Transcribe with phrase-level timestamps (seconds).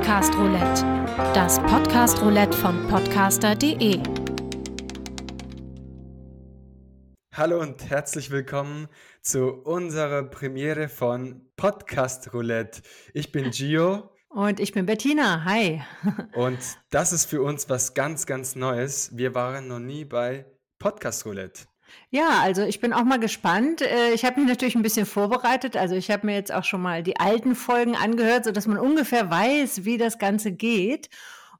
[0.00, 0.82] Podcast Roulette,
[1.34, 4.00] das Podcast Roulette von podcaster.de.
[7.34, 8.88] Hallo und herzlich willkommen
[9.20, 12.80] zu unserer Premiere von Podcast Roulette.
[13.12, 14.08] Ich bin Gio.
[14.30, 15.44] Und ich bin Bettina.
[15.44, 15.82] Hi.
[16.32, 16.58] und
[16.88, 19.14] das ist für uns was ganz, ganz Neues.
[19.18, 20.46] Wir waren noch nie bei
[20.78, 21.64] Podcast Roulette.
[22.10, 23.82] Ja, also ich bin auch mal gespannt.
[23.82, 25.76] Äh, ich habe mich natürlich ein bisschen vorbereitet.
[25.76, 29.30] Also ich habe mir jetzt auch schon mal die alten Folgen angehört, sodass man ungefähr
[29.30, 31.08] weiß, wie das Ganze geht.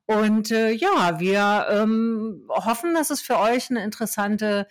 [0.07, 4.67] Und äh, ja, wir ähm, hoffen, dass es für euch eine interessante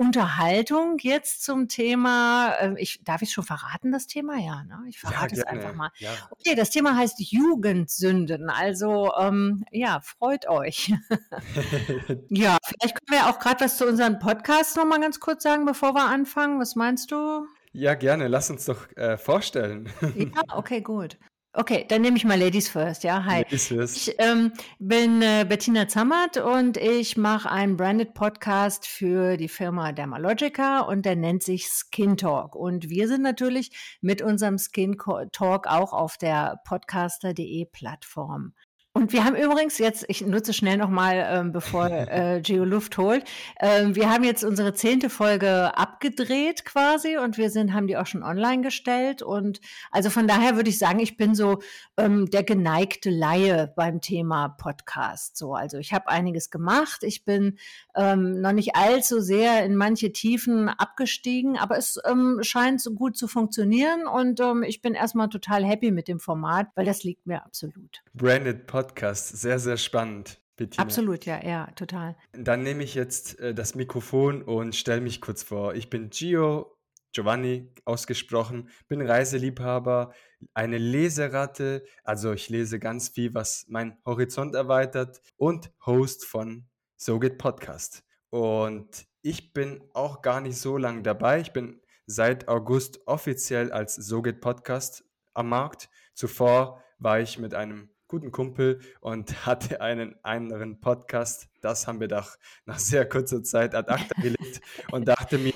[0.00, 4.38] Unterhaltung jetzt zum Thema, äh, ich, darf ich schon verraten, das Thema?
[4.38, 4.78] Ja, ne?
[4.88, 5.90] ich verrate ja, es einfach mal.
[5.98, 6.08] Ja.
[6.30, 8.48] Okay, das Thema heißt Jugendsünden.
[8.48, 10.94] Also ähm, ja, freut euch.
[12.30, 15.94] ja, vielleicht können wir auch gerade was zu unserem Podcast nochmal ganz kurz sagen, bevor
[15.94, 16.58] wir anfangen.
[16.60, 17.44] Was meinst du?
[17.72, 18.28] Ja, gerne.
[18.28, 19.90] Lass uns doch äh, vorstellen.
[20.16, 21.18] ja, okay, gut.
[21.52, 23.24] Okay, dann nehme ich mal Ladies First, ja.
[23.24, 23.42] Hi.
[23.42, 23.96] Ladies first.
[23.96, 29.90] Ich ähm, bin äh, Bettina Zammert und ich mache einen Branded Podcast für die Firma
[29.90, 32.54] Dermalogica und der nennt sich Skin Talk.
[32.54, 34.96] Und wir sind natürlich mit unserem Skin
[35.32, 38.54] Talk auch auf der podcaster.de Plattform.
[38.92, 43.22] Und wir haben übrigens jetzt, ich nutze schnell nochmal, ähm, bevor äh, Geo Luft holt,
[43.60, 48.06] ähm, wir haben jetzt unsere zehnte Folge abgedreht quasi und wir sind, haben die auch
[48.06, 49.22] schon online gestellt.
[49.22, 49.60] Und
[49.92, 51.60] also von daher würde ich sagen, ich bin so
[51.96, 55.36] ähm, der geneigte Laie beim Thema Podcast.
[55.36, 57.04] So, also ich habe einiges gemacht.
[57.04, 57.58] Ich bin
[57.94, 63.16] ähm, noch nicht allzu sehr in manche Tiefen abgestiegen, aber es ähm, scheint so gut
[63.16, 67.28] zu funktionieren und ähm, ich bin erstmal total happy mit dem Format, weil das liegt
[67.28, 68.02] mir absolut.
[68.14, 69.28] Branded Podcast Podcast.
[69.28, 70.40] Sehr, sehr spannend.
[70.56, 70.82] Bettina.
[70.82, 72.16] Absolut, ja, ja, total.
[72.32, 75.74] Dann nehme ich jetzt äh, das Mikrofon und stelle mich kurz vor.
[75.74, 76.78] Ich bin Gio
[77.12, 80.14] Giovanni ausgesprochen, bin Reiseliebhaber,
[80.54, 86.66] eine Leseratte, also ich lese ganz viel, was mein Horizont erweitert und Host von
[86.96, 88.02] So geht Podcast.
[88.30, 91.40] Und ich bin auch gar nicht so lange dabei.
[91.40, 95.90] Ich bin seit August offiziell als So geht Podcast am Markt.
[96.14, 101.48] Zuvor war ich mit einem guten Kumpel und hatte einen anderen Podcast.
[101.60, 104.60] Das haben wir doch nach sehr kurzer Zeit ad acta gelegt
[104.90, 105.54] und dachte mir,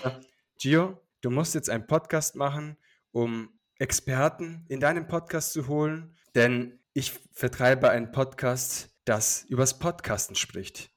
[0.59, 2.77] Gio, du musst jetzt einen Podcast machen,
[3.11, 10.37] um Experten in deinen Podcast zu holen, denn ich vertreibe einen Podcast, das übers Podcasten
[10.37, 10.94] spricht.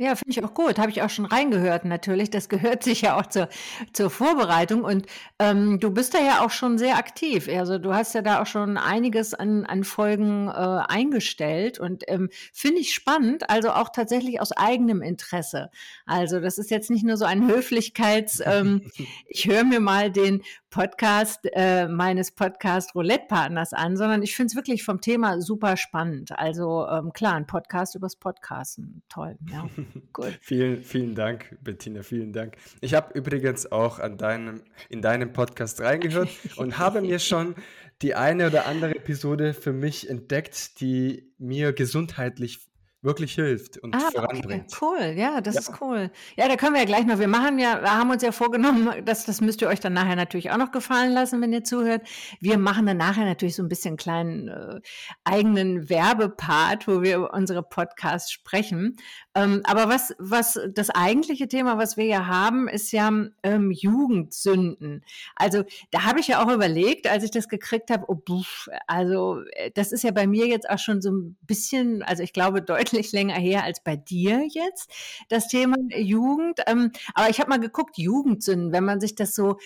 [0.00, 0.78] Ja, finde ich auch gut.
[0.78, 2.30] Habe ich auch schon reingehört natürlich.
[2.30, 3.48] Das gehört sich ja auch zur,
[3.92, 4.84] zur Vorbereitung.
[4.84, 5.06] Und
[5.40, 7.48] ähm, du bist da ja auch schon sehr aktiv.
[7.48, 12.30] Also du hast ja da auch schon einiges an, an Folgen äh, eingestellt und ähm,
[12.52, 13.50] finde ich spannend.
[13.50, 15.68] Also auch tatsächlich aus eigenem Interesse.
[16.06, 18.82] Also das ist jetzt nicht nur so ein Höflichkeits, ähm,
[19.26, 24.56] ich höre mir mal den Podcast äh, meines Podcast Roulette-Partners an, sondern ich finde es
[24.56, 26.38] wirklich vom Thema super spannend.
[26.38, 29.02] Also ähm, klar, ein Podcast übers Podcasten.
[29.08, 29.68] Toll, ja.
[30.12, 30.38] Gut.
[30.40, 32.56] vielen, vielen Dank, Bettina, vielen Dank.
[32.80, 37.54] Ich habe übrigens auch an deinem, in deinem Podcast reingehört und habe mir schon
[38.02, 42.68] die eine oder andere Episode für mich entdeckt, die mir gesundheitlich
[43.00, 44.72] wirklich hilft und ah, voranbringt.
[44.72, 45.60] Okay, cool, ja, das ja.
[45.60, 46.10] ist cool.
[46.36, 49.04] Ja, da können wir ja gleich noch, wir machen ja, wir haben uns ja vorgenommen,
[49.04, 52.02] dass, das müsst ihr euch dann nachher natürlich auch noch gefallen lassen, wenn ihr zuhört.
[52.40, 54.80] Wir machen dann nachher natürlich so ein bisschen kleinen äh,
[55.24, 58.96] eigenen Werbepart, wo wir über unsere Podcasts sprechen.
[59.38, 63.08] Ähm, aber was, was das eigentliche Thema, was wir ja haben, ist ja
[63.44, 65.04] ähm, Jugendsünden.
[65.36, 65.62] Also
[65.92, 69.70] da habe ich ja auch überlegt, als ich das gekriegt habe, oh, buff, also äh,
[69.72, 73.12] das ist ja bei mir jetzt auch schon so ein bisschen, also ich glaube deutlich
[73.12, 74.90] länger her als bei dir jetzt,
[75.28, 76.58] das Thema Jugend.
[76.66, 79.58] Ähm, aber ich habe mal geguckt, Jugendsünden, wenn man sich das so,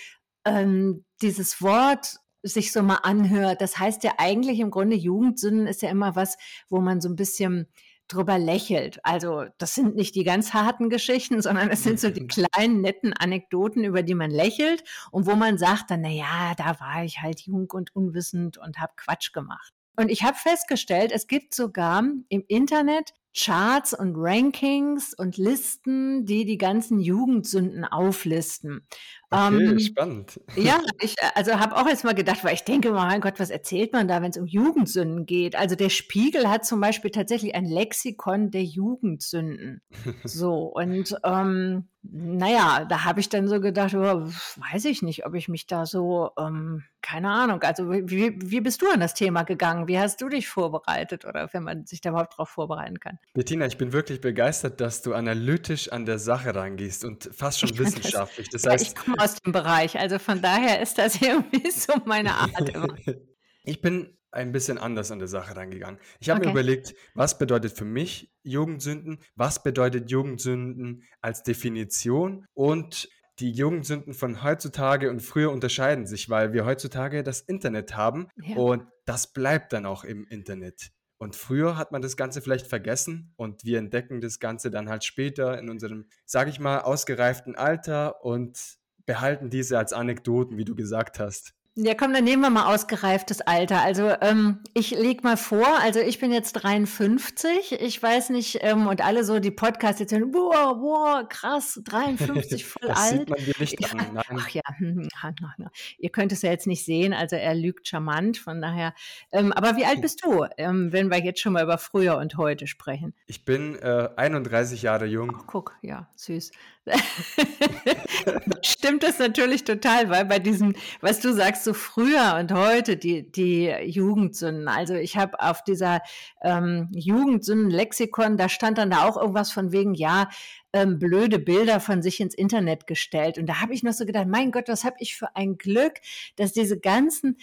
[0.44, 5.80] ähm, dieses Wort sich so mal anhört, das heißt ja eigentlich im Grunde Jugendsünden ist
[5.80, 6.36] ja immer was,
[6.68, 7.68] wo man so ein bisschen
[8.12, 8.98] drüber lächelt.
[9.04, 13.12] Also das sind nicht die ganz harten Geschichten, sondern es sind so die kleinen, netten
[13.12, 17.20] Anekdoten, über die man lächelt und wo man sagt dann, na ja, da war ich
[17.20, 19.72] halt jung und unwissend und habe Quatsch gemacht.
[19.96, 26.44] Und ich habe festgestellt, es gibt sogar im Internet Charts und Rankings und Listen, die
[26.44, 28.86] die ganzen Jugendsünden auflisten.
[29.32, 30.40] Okay, ähm, spannend.
[30.56, 33.92] Ja, ich also habe auch jetzt mal gedacht, weil ich denke, mein Gott, was erzählt
[33.92, 35.56] man da, wenn es um Jugendsünden geht?
[35.56, 39.80] Also der Spiegel hat zum Beispiel tatsächlich ein Lexikon der Jugendsünden.
[40.24, 44.26] so und ähm, naja, da habe ich dann so gedacht, oh,
[44.72, 48.82] weiß ich nicht, ob ich mich da so, ähm, keine Ahnung, also wie, wie bist
[48.82, 49.86] du an das Thema gegangen?
[49.86, 53.18] Wie hast du dich vorbereitet oder wenn man sich da überhaupt darauf vorbereiten kann?
[53.34, 57.78] Bettina, ich bin wirklich begeistert, dass du analytisch an der Sache rangehst und fast schon
[57.78, 58.48] wissenschaftlich.
[58.50, 62.68] Das, heißt, komme aus dem Bereich, also von daher ist das irgendwie so meine Art
[62.68, 62.88] immer.
[63.64, 66.00] Ich bin ein bisschen anders an der Sache rangegangen.
[66.18, 66.52] Ich habe mir Okay.
[66.52, 69.18] überlegt, was bedeutet für mich Jugendsünden?
[69.36, 72.44] Was bedeutet Jugendsünden als Definition?
[72.54, 73.08] Und
[73.38, 78.56] die Jugendsünden von heutzutage und früher unterscheiden sich, weil wir heutzutage das Internet haben Ja.
[78.56, 80.90] und das bleibt dann auch im Internet.
[81.18, 85.04] Und früher hat man das Ganze vielleicht vergessen und wir entdecken das Ganze dann halt
[85.04, 88.58] später in unserem, sage ich mal, ausgereiften Alter und
[89.06, 91.54] behalten diese als Anekdoten, wie du gesagt hast.
[91.74, 93.80] Ja, komm, dann nehmen wir mal ausgereiftes Alter.
[93.80, 98.86] Also ähm, ich leg mal vor, also ich bin jetzt 53, ich weiß nicht, ähm,
[98.88, 103.30] und alle so die Podcasts jetzt hören, boah, boah, krass, 53, voll Das sieht alt.
[103.30, 104.06] man dir nicht Ja, an.
[104.12, 104.24] Nein.
[104.38, 105.08] ach ja, hm,
[105.40, 105.70] na, na.
[105.96, 108.92] ihr könnt es ja jetzt nicht sehen, also er lügt charmant, von daher.
[109.30, 112.36] Ähm, aber wie alt bist du, ähm, wenn wir jetzt schon mal über früher und
[112.36, 113.14] heute sprechen?
[113.26, 115.34] Ich bin äh, 31 Jahre jung.
[115.40, 116.50] Ach, guck, ja, süß.
[118.62, 123.30] Stimmt das natürlich total, weil bei diesem, was du sagst, so früher und heute, die,
[123.30, 124.68] die Jugendsünden.
[124.68, 126.00] Also ich habe auf dieser
[126.42, 130.28] ähm, Jugendsünden-Lexikon, da stand dann da auch irgendwas von wegen, ja,
[130.72, 133.38] ähm, blöde Bilder von sich ins Internet gestellt.
[133.38, 135.94] Und da habe ich noch so gedacht, mein Gott, was habe ich für ein Glück,
[136.36, 137.36] dass diese ganzen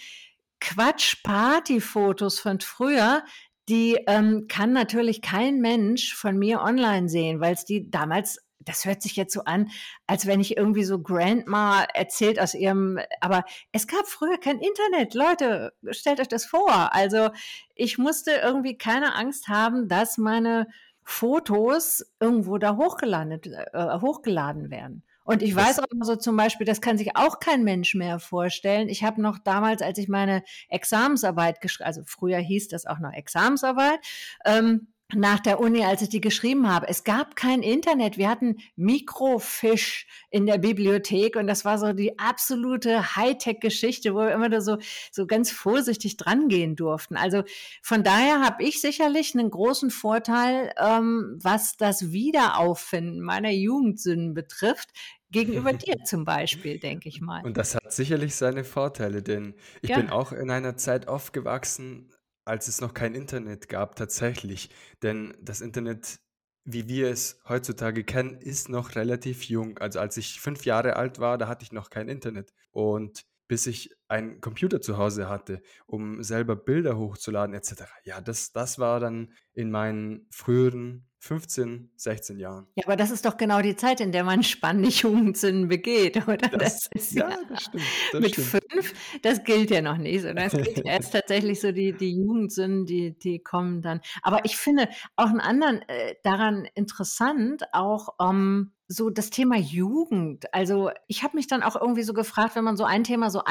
[0.60, 3.24] Quatsch-Party-Fotos von früher,
[3.68, 8.84] die ähm, kann natürlich kein Mensch von mir online sehen, weil es die damals das
[8.84, 9.70] hört sich jetzt so an,
[10.06, 15.14] als wenn ich irgendwie so Grandma erzählt aus ihrem, aber es gab früher kein Internet.
[15.14, 16.94] Leute, stellt euch das vor.
[16.94, 17.30] Also
[17.74, 20.66] ich musste irgendwie keine Angst haben, dass meine
[21.02, 25.02] Fotos irgendwo da hochgeladen, äh, hochgeladen werden.
[25.24, 28.18] Und ich weiß auch noch so zum Beispiel, das kann sich auch kein Mensch mehr
[28.18, 28.88] vorstellen.
[28.88, 33.12] Ich habe noch damals, als ich meine Examensarbeit geschrieben, also früher hieß das auch noch
[33.12, 34.00] Examensarbeit,
[34.44, 36.88] ähm, nach der Uni, als ich die geschrieben habe.
[36.88, 38.18] Es gab kein Internet.
[38.18, 44.32] Wir hatten Mikrofisch in der Bibliothek und das war so die absolute Hightech-Geschichte, wo wir
[44.32, 44.78] immer da so,
[45.12, 47.16] so ganz vorsichtig drangehen durften.
[47.16, 47.42] Also
[47.82, 54.90] von daher habe ich sicherlich einen großen Vorteil, ähm, was das Wiederauffinden meiner Jugendsünden betrifft,
[55.30, 57.44] gegenüber dir zum Beispiel, denke ich mal.
[57.44, 62.10] und das hat sicherlich seine Vorteile, denn ich bin Ja, auch in einer Zeit aufgewachsen,
[62.50, 64.70] als es noch kein Internet gab, tatsächlich.
[65.02, 66.18] Denn das Internet,
[66.64, 69.78] wie wir es heutzutage kennen, ist noch relativ jung.
[69.78, 72.52] Also als ich fünf Jahre alt war, da hatte ich noch kein Internet.
[72.72, 77.84] Und bis ich einen Computer zu Hause hatte, um selber Bilder hochzuladen etc.
[78.04, 82.66] Ja, das, das war dann in meinen früheren 15, 16 Jahren.
[82.74, 86.48] Ja, aber das ist doch genau die Zeit, in der man spannende Jugendsünden begeht, oder?
[86.48, 88.46] Das, Das ist ja, ja das stimmt, das mit stimmt.
[88.48, 92.16] fünf, das gilt ja noch nicht, sondern es gilt ja erst tatsächlich so die, die
[92.16, 94.00] Jugendsünden, die, die kommen dann.
[94.22, 100.52] Aber ich finde auch einen anderen äh, daran interessant, auch ähm, so das Thema Jugend.
[100.52, 103.44] Also ich habe mich dann auch irgendwie so gefragt, wenn man so ein Thema so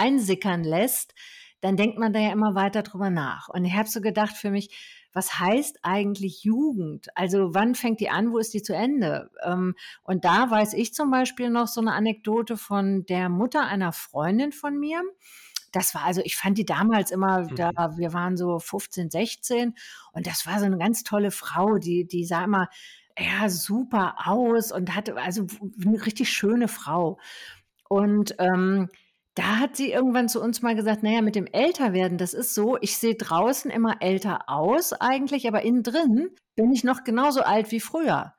[0.50, 1.14] einsickern lässt,
[1.62, 3.50] dann denkt man da ja immer weiter drüber nach.
[3.50, 4.70] Und ich habe so gedacht für mich,
[5.12, 7.08] was heißt eigentlich Jugend?
[7.16, 9.30] Also wann fängt die an, wo ist die zu Ende?
[9.44, 13.92] Ähm, und da weiß ich zum Beispiel noch so eine Anekdote von der Mutter einer
[13.92, 15.02] Freundin von mir.
[15.72, 17.98] Das war also, ich fand die damals immer, da Mhm.
[17.98, 19.76] wir waren so 15, 16
[20.14, 22.70] und das war so eine ganz tolle Frau, die, die sah immer
[23.18, 25.46] ja super aus und hatte also
[25.86, 27.20] eine richtig schöne Frau.
[27.90, 28.90] Und ähm,
[29.40, 32.78] da hat sie irgendwann zu uns mal gesagt, naja, mit dem Älterwerden, das ist so,
[32.82, 37.72] ich sehe draußen immer älter aus eigentlich, aber innen drin bin ich noch genauso alt
[37.72, 38.34] wie früher.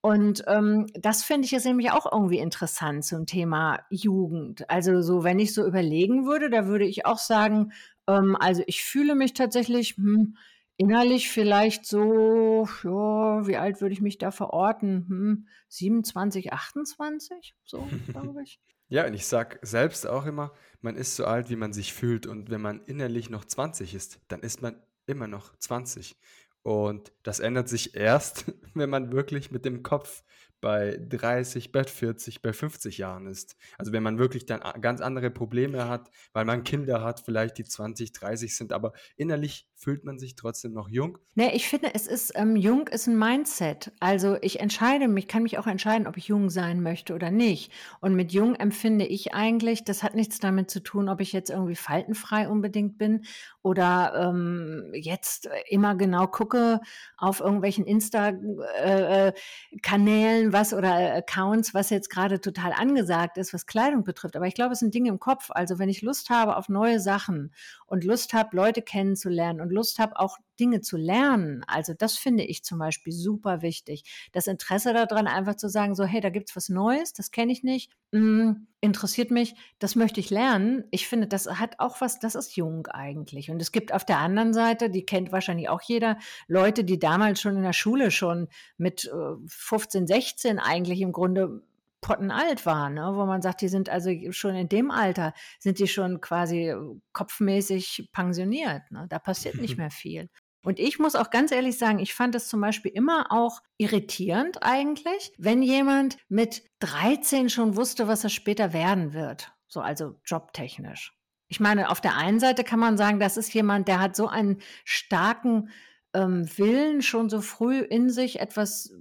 [0.00, 4.68] Und ähm, das finde ich jetzt nämlich auch irgendwie interessant zum Thema Jugend.
[4.68, 7.70] Also so, wenn ich so überlegen würde, da würde ich auch sagen,
[8.08, 10.36] ähm, also ich fühle mich tatsächlich hm,
[10.76, 15.06] innerlich vielleicht so, ja, wie alt würde ich mich da verorten?
[15.06, 18.58] Hm, 27, 28, so glaube ich.
[18.90, 22.26] Ja, und ich sag selbst auch immer, man ist so alt, wie man sich fühlt.
[22.26, 24.74] Und wenn man innerlich noch 20 ist, dann ist man
[25.06, 26.16] immer noch 20.
[26.62, 30.24] Und das ändert sich erst, wenn man wirklich mit dem Kopf
[30.60, 33.56] bei 30, bei 40, bei 50 Jahren ist.
[33.78, 37.64] Also wenn man wirklich dann ganz andere Probleme hat, weil man Kinder hat, vielleicht die
[37.64, 41.18] 20, 30 sind, aber innerlich fühlt man sich trotzdem noch jung.
[41.34, 43.92] Ne, ich finde, es ist, ähm, jung ist ein Mindset.
[43.98, 47.72] Also ich entscheide mich, kann mich auch entscheiden, ob ich jung sein möchte oder nicht.
[48.00, 51.48] Und mit jung empfinde ich eigentlich, das hat nichts damit zu tun, ob ich jetzt
[51.48, 53.24] irgendwie faltenfrei unbedingt bin
[53.62, 56.80] oder ähm, jetzt immer genau gucke
[57.16, 64.04] auf irgendwelchen Insta-Kanälen, was oder äh, Accounts, was jetzt gerade total angesagt ist, was Kleidung
[64.04, 64.36] betrifft.
[64.36, 65.50] Aber ich glaube, es sind Dinge im Kopf.
[65.50, 67.52] Also wenn ich Lust habe auf neue Sachen
[67.86, 71.64] und Lust habe, Leute kennenzulernen und Lust habe, auch Dinge zu lernen.
[71.66, 74.04] Also das finde ich zum Beispiel super wichtig.
[74.32, 77.62] Das Interesse daran, einfach zu sagen, so, hey, da gibt's was Neues, das kenne ich
[77.62, 80.84] nicht, hm, interessiert mich, das möchte ich lernen.
[80.90, 83.50] Ich finde, das hat auch was, das ist jung eigentlich.
[83.50, 86.18] Und es gibt auf der anderen Seite, die kennt wahrscheinlich auch jeder,
[86.48, 89.10] Leute, die damals schon in der Schule schon mit
[89.46, 91.62] 15, äh, 16 eigentlich im Grunde
[92.00, 93.12] pottenalt waren, ne?
[93.14, 96.74] wo man sagt, die sind also schon in dem Alter, sind die schon quasi
[97.12, 98.90] kopfmäßig pensioniert.
[98.90, 99.06] Ne?
[99.08, 100.30] Da passiert nicht mehr viel.
[100.62, 104.62] Und ich muss auch ganz ehrlich sagen, ich fand es zum Beispiel immer auch irritierend
[104.62, 109.52] eigentlich, wenn jemand mit 13 schon wusste, was er später werden wird.
[109.68, 111.16] So also jobtechnisch.
[111.48, 114.28] Ich meine, auf der einen Seite kann man sagen, das ist jemand, der hat so
[114.28, 115.70] einen starken
[116.12, 118.92] ähm, Willen, schon so früh in sich etwas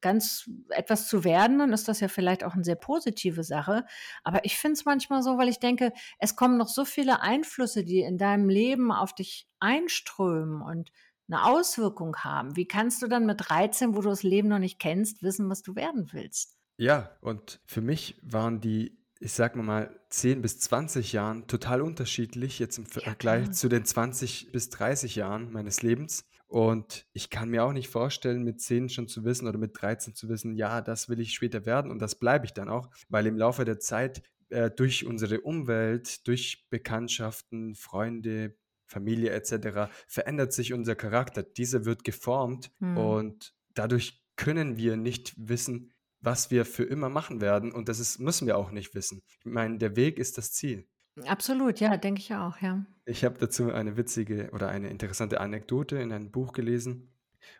[0.00, 3.84] ganz etwas zu werden, dann ist das ja vielleicht auch eine sehr positive Sache.
[4.22, 7.84] Aber ich finde es manchmal so, weil ich denke, es kommen noch so viele Einflüsse,
[7.84, 10.92] die in deinem Leben auf dich einströmen und
[11.28, 12.56] eine Auswirkung haben.
[12.56, 15.62] Wie kannst du dann mit 13, wo du das Leben noch nicht kennst, wissen, was
[15.62, 16.56] du werden willst?
[16.78, 22.58] Ja, und für mich waren die, ich sag mal, 10 bis 20 Jahren total unterschiedlich,
[22.58, 26.24] jetzt im Vergleich ja, zu den 20 bis 30 Jahren meines Lebens.
[26.46, 30.14] Und ich kann mir auch nicht vorstellen, mit 10 schon zu wissen oder mit 13
[30.14, 33.26] zu wissen, ja, das will ich später werden und das bleibe ich dann auch, weil
[33.26, 38.56] im Laufe der Zeit äh, durch unsere Umwelt, durch Bekanntschaften, Freunde,
[38.88, 39.90] Familie etc.
[40.06, 41.42] verändert sich unser Charakter.
[41.42, 42.96] Dieser wird geformt hm.
[42.96, 48.18] und dadurch können wir nicht wissen, was wir für immer machen werden und das ist,
[48.18, 49.22] müssen wir auch nicht wissen.
[49.40, 50.88] Ich meine, der Weg ist das Ziel.
[51.26, 52.86] Absolut, ja, denke ich auch, ja.
[53.04, 57.12] Ich habe dazu eine witzige oder eine interessante Anekdote in einem Buch gelesen.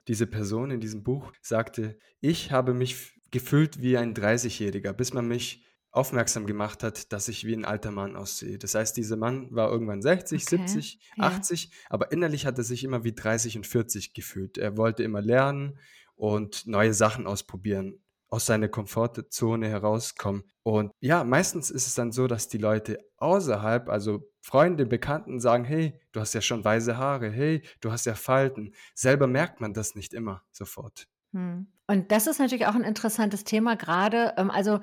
[0.07, 5.27] Diese Person in diesem Buch sagte, ich habe mich gefühlt wie ein 30-Jähriger, bis man
[5.27, 8.59] mich aufmerksam gemacht hat, dass ich wie ein alter Mann aussehe.
[8.59, 10.57] Das heißt, dieser Mann war irgendwann 60, okay.
[10.57, 11.25] 70, ja.
[11.25, 14.59] 80, aber innerlich hat er sich immer wie 30 und 40 gefühlt.
[14.59, 15.79] Er wollte immer lernen
[16.15, 20.45] und neue Sachen ausprobieren aus seiner Komfortzone herauskommen.
[20.63, 25.65] Und ja, meistens ist es dann so, dass die Leute außerhalb, also Freunde, Bekannten sagen,
[25.65, 28.75] hey, du hast ja schon weiße Haare, hey, du hast ja Falten.
[28.95, 31.09] Selber merkt man das nicht immer sofort.
[31.33, 31.69] Hm.
[31.87, 34.35] Und das ist natürlich auch ein interessantes Thema gerade.
[34.37, 34.81] Ähm, also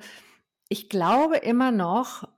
[0.68, 2.28] ich glaube immer noch,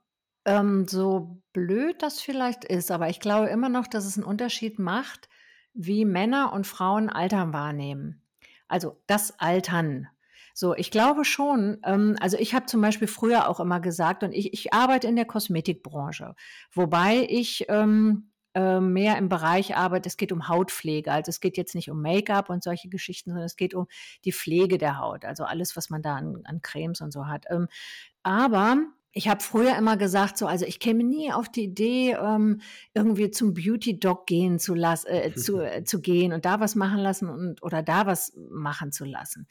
[0.45, 4.79] ähm, so blöd das vielleicht ist, aber ich glaube immer noch, dass es einen Unterschied
[4.79, 5.29] macht,
[5.73, 8.23] wie Männer und Frauen Altern wahrnehmen.
[8.67, 10.07] Also das Altern.
[10.53, 14.33] So, ich glaube schon, ähm, also ich habe zum Beispiel früher auch immer gesagt, und
[14.33, 16.35] ich, ich arbeite in der Kosmetikbranche,
[16.73, 21.11] wobei ich ähm, äh, mehr im Bereich arbeite, es geht um Hautpflege.
[21.13, 23.87] Also es geht jetzt nicht um Make-up und solche Geschichten, sondern es geht um
[24.25, 27.45] die Pflege der Haut, also alles, was man da an, an Cremes und so hat.
[27.49, 27.67] Ähm,
[28.21, 28.77] aber
[29.11, 32.61] ich habe früher immer gesagt, so, also ich käme nie auf die Idee, ähm,
[32.93, 36.75] irgendwie zum Beauty Doc gehen zu lassen, äh, zu, äh, zu gehen und da was
[36.75, 39.47] machen lassen und oder da was machen zu lassen.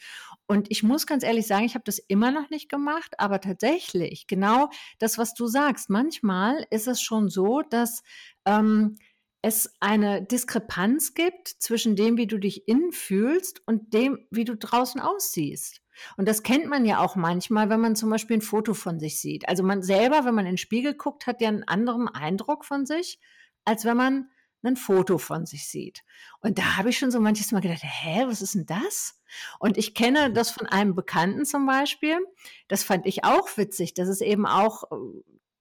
[0.47, 4.29] Und ich muss ganz ehrlich sagen, ich habe das immer noch nicht gemacht, aber tatsächlich
[4.29, 5.91] genau das, was du sagst.
[5.91, 8.03] Manchmal ist es schon so, dass
[8.49, 8.97] ähm,
[9.43, 14.57] es eine Diskrepanz gibt zwischen dem, wie du dich innen fühlst und dem, wie du
[14.57, 15.81] draußen aussiehst.
[16.17, 19.21] Und das kennt man ja auch manchmal, wenn man zum Beispiel ein Foto von sich
[19.21, 19.49] sieht.
[19.49, 22.87] Also man selber, wenn man in den Spiegel guckt, hat ja einen anderen Eindruck von
[22.87, 23.21] sich,
[23.65, 24.31] als wenn man
[24.65, 26.03] ein Foto von sich sieht.
[26.41, 29.21] Und da habe ich schon so manches Mal gedacht, hä, was ist denn das?
[29.59, 30.35] Und ich kenne mhm.
[30.35, 32.19] das von einem Bekannten zum Beispiel.
[32.67, 33.95] Das fand ich auch witzig.
[33.95, 34.97] Das ist eben auch äh,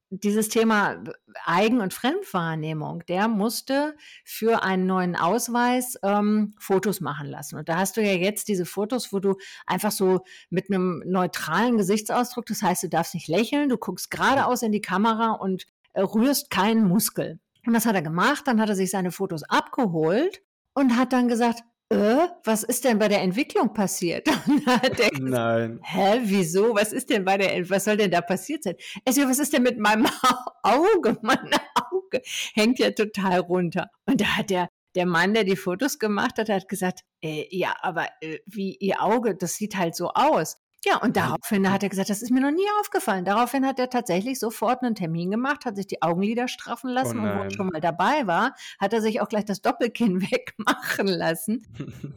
[0.09, 1.03] dieses Thema
[1.47, 7.57] Eigen- und Fremdwahrnehmung, der musste für einen neuen Ausweis ähm, Fotos machen lassen.
[7.57, 9.35] Und da hast du ja jetzt diese Fotos, wo du
[9.65, 14.61] einfach so mit einem neutralen Gesichtsausdruck, das heißt, du darfst nicht lächeln, du guckst geradeaus
[14.61, 17.39] in die Kamera und äh, rührst keinen Muskel.
[17.65, 18.43] Und was hat er gemacht?
[18.45, 20.41] Dann hat er sich seine Fotos abgeholt
[20.73, 24.25] und hat dann gesagt, äh, was ist denn bei der Entwicklung passiert?
[24.45, 25.79] gesagt, Nein.
[25.83, 26.75] Hä, wieso?
[26.75, 28.75] Was ist denn bei der, was soll denn da passiert sein?
[29.05, 30.05] Also, was ist denn mit meinem
[30.63, 31.17] Auge?
[31.21, 32.21] Mein Auge
[32.53, 33.87] hängt ja total runter.
[34.05, 37.73] Und da hat der, der Mann, der die Fotos gemacht hat, hat gesagt, äh, ja,
[37.81, 40.57] aber äh, wie ihr Auge, das sieht halt so aus.
[40.87, 43.25] Ja, und daraufhin hat er gesagt, das ist mir noch nie aufgefallen.
[43.25, 47.23] Daraufhin hat er tatsächlich sofort einen Termin gemacht, hat sich die Augenlider straffen lassen oh
[47.23, 51.07] und wo er schon mal dabei war, hat er sich auch gleich das Doppelkinn wegmachen
[51.07, 51.67] lassen.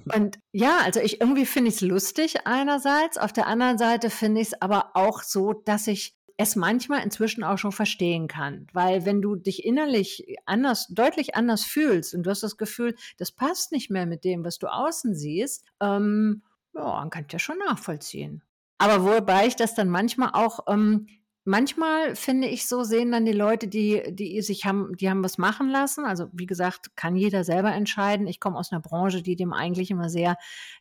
[0.15, 4.41] und ja, also ich irgendwie finde ich es lustig einerseits, auf der anderen Seite finde
[4.41, 9.05] ich es aber auch so, dass ich es manchmal inzwischen auch schon verstehen kann, weil
[9.05, 13.73] wenn du dich innerlich anders, deutlich anders fühlst und du hast das Gefühl, das passt
[13.73, 18.43] nicht mehr mit dem, was du außen siehst, ähm, ja, man kann ja schon nachvollziehen.
[18.81, 21.07] Aber wobei ich das dann manchmal auch ähm,
[21.45, 25.37] manchmal finde ich so, sehen dann die Leute, die, die sich haben, die haben was
[25.37, 26.07] machen lassen.
[26.07, 28.27] Also wie gesagt, kann jeder selber entscheiden.
[28.27, 30.37] Ich komme aus einer Branche, die dem eigentlich immer sehr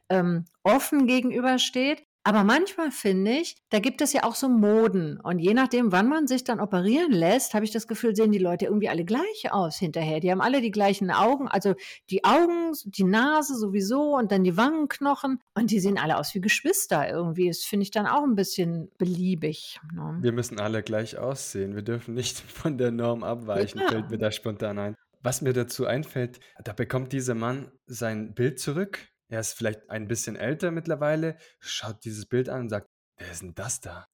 [0.07, 2.03] ähm, offen gegenübersteht.
[2.23, 5.19] Aber manchmal finde ich, da gibt es ja auch so Moden.
[5.21, 8.39] Und je nachdem, wann man sich dann operieren lässt, habe ich das Gefühl, sehen die
[8.39, 10.19] Leute irgendwie alle gleich aus hinterher.
[10.19, 11.75] Die haben alle die gleichen Augen, also
[12.09, 15.39] die Augen, die Nase sowieso und dann die Wangenknochen.
[15.55, 17.47] Und die sehen alle aus wie Geschwister irgendwie.
[17.47, 19.79] Das finde ich dann auch ein bisschen beliebig.
[19.93, 20.17] Ne?
[20.21, 21.73] Wir müssen alle gleich aussehen.
[21.75, 23.87] Wir dürfen nicht von der Norm abweichen, ja.
[23.87, 24.95] fällt mir da spontan ein.
[25.21, 30.07] Was mir dazu einfällt, da bekommt dieser Mann sein Bild zurück er ist vielleicht ein
[30.07, 34.07] bisschen älter mittlerweile, schaut dieses Bild an und sagt: „Wer ist denn das da?“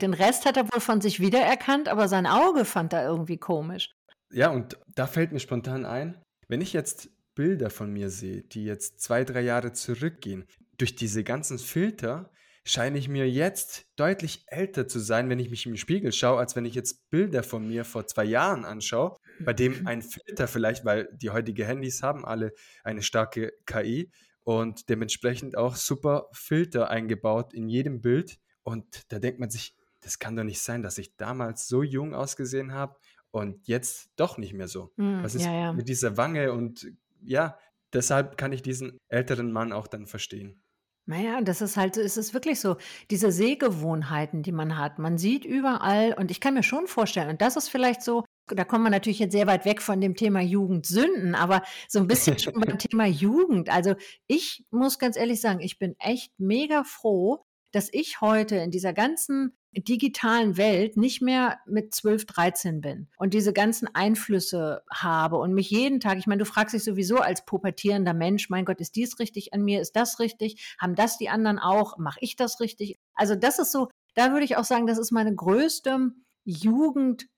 [0.00, 3.90] Den Rest hat er wohl von sich wiedererkannt, aber sein Auge fand er irgendwie komisch.
[4.30, 8.64] Ja, und da fällt mir spontan ein, wenn ich jetzt Bilder von mir sehe, die
[8.64, 10.46] jetzt zwei, drei Jahre zurückgehen,
[10.78, 12.30] durch diese ganzen Filter
[12.64, 16.56] scheine ich mir jetzt deutlich älter zu sein, wenn ich mich im Spiegel schaue, als
[16.56, 20.84] wenn ich jetzt Bilder von mir vor zwei Jahren anschaue, bei dem ein Filter vielleicht,
[20.84, 22.52] weil die heutigen Handys haben alle
[22.84, 24.10] eine starke KI,
[24.44, 28.38] und dementsprechend auch super Filter eingebaut in jedem Bild.
[28.62, 32.14] Und da denkt man sich, das kann doch nicht sein, dass ich damals so jung
[32.14, 32.96] ausgesehen habe
[33.30, 34.92] und jetzt doch nicht mehr so.
[34.96, 35.72] Mm, Was ist ja, ja.
[35.72, 36.52] mit dieser Wange?
[36.52, 37.58] Und ja,
[37.92, 40.62] deshalb kann ich diesen älteren Mann auch dann verstehen.
[41.06, 42.76] Naja, das ist halt, es ist wirklich so,
[43.10, 45.00] diese Sehgewohnheiten, die man hat.
[45.00, 48.64] Man sieht überall, und ich kann mir schon vorstellen, und das ist vielleicht so da
[48.64, 52.38] kommen wir natürlich jetzt sehr weit weg von dem Thema Jugendsünden, aber so ein bisschen
[52.38, 53.70] schon beim Thema Jugend.
[53.70, 53.94] Also
[54.26, 58.92] ich muss ganz ehrlich sagen, ich bin echt mega froh, dass ich heute in dieser
[58.92, 65.54] ganzen digitalen Welt nicht mehr mit 12, 13 bin und diese ganzen Einflüsse habe und
[65.54, 68.96] mich jeden Tag, ich meine, du fragst dich sowieso als pubertierender Mensch, mein Gott, ist
[68.96, 72.60] dies richtig an mir, ist das richtig, haben das die anderen auch, mache ich das
[72.60, 72.98] richtig?
[73.14, 76.10] Also das ist so, da würde ich auch sagen, das ist meine größte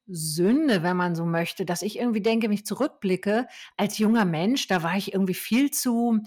[0.07, 3.47] Jugendsünde, wenn man so möchte, dass ich irgendwie denke, mich zurückblicke,
[3.77, 6.21] als junger Mensch, da war ich irgendwie viel zu,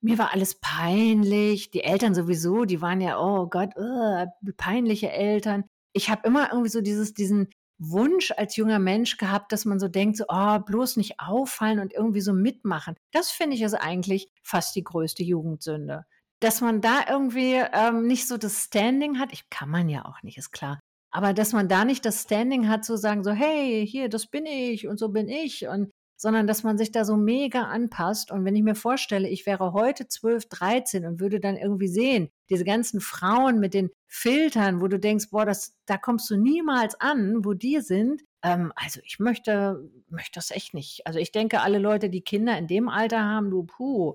[0.00, 5.64] mir war alles peinlich, die Eltern sowieso, die waren ja, oh Gott, uh, peinliche Eltern.
[5.92, 9.88] Ich habe immer irgendwie so dieses, diesen Wunsch als junger Mensch gehabt, dass man so
[9.88, 12.94] denkt, so, oh, bloß nicht auffallen und irgendwie so mitmachen.
[13.12, 16.04] Das finde ich ist eigentlich fast die größte Jugendsünde.
[16.40, 20.22] Dass man da irgendwie ähm, nicht so das Standing hat, ich kann man ja auch
[20.22, 20.80] nicht, ist klar.
[21.10, 24.46] Aber dass man da nicht das Standing hat, zu sagen, so, hey, hier, das bin
[24.46, 28.30] ich und so bin ich und sondern dass man sich da so mega anpasst.
[28.30, 32.28] Und wenn ich mir vorstelle, ich wäre heute 12, 13 und würde dann irgendwie sehen,
[32.50, 36.94] diese ganzen Frauen mit den Filtern, wo du denkst, boah, das, da kommst du niemals
[37.00, 38.20] an, wo die sind.
[38.42, 41.06] Ähm, also ich möchte, möchte das echt nicht.
[41.06, 44.14] Also ich denke, alle Leute, die Kinder in dem Alter haben, du, puh,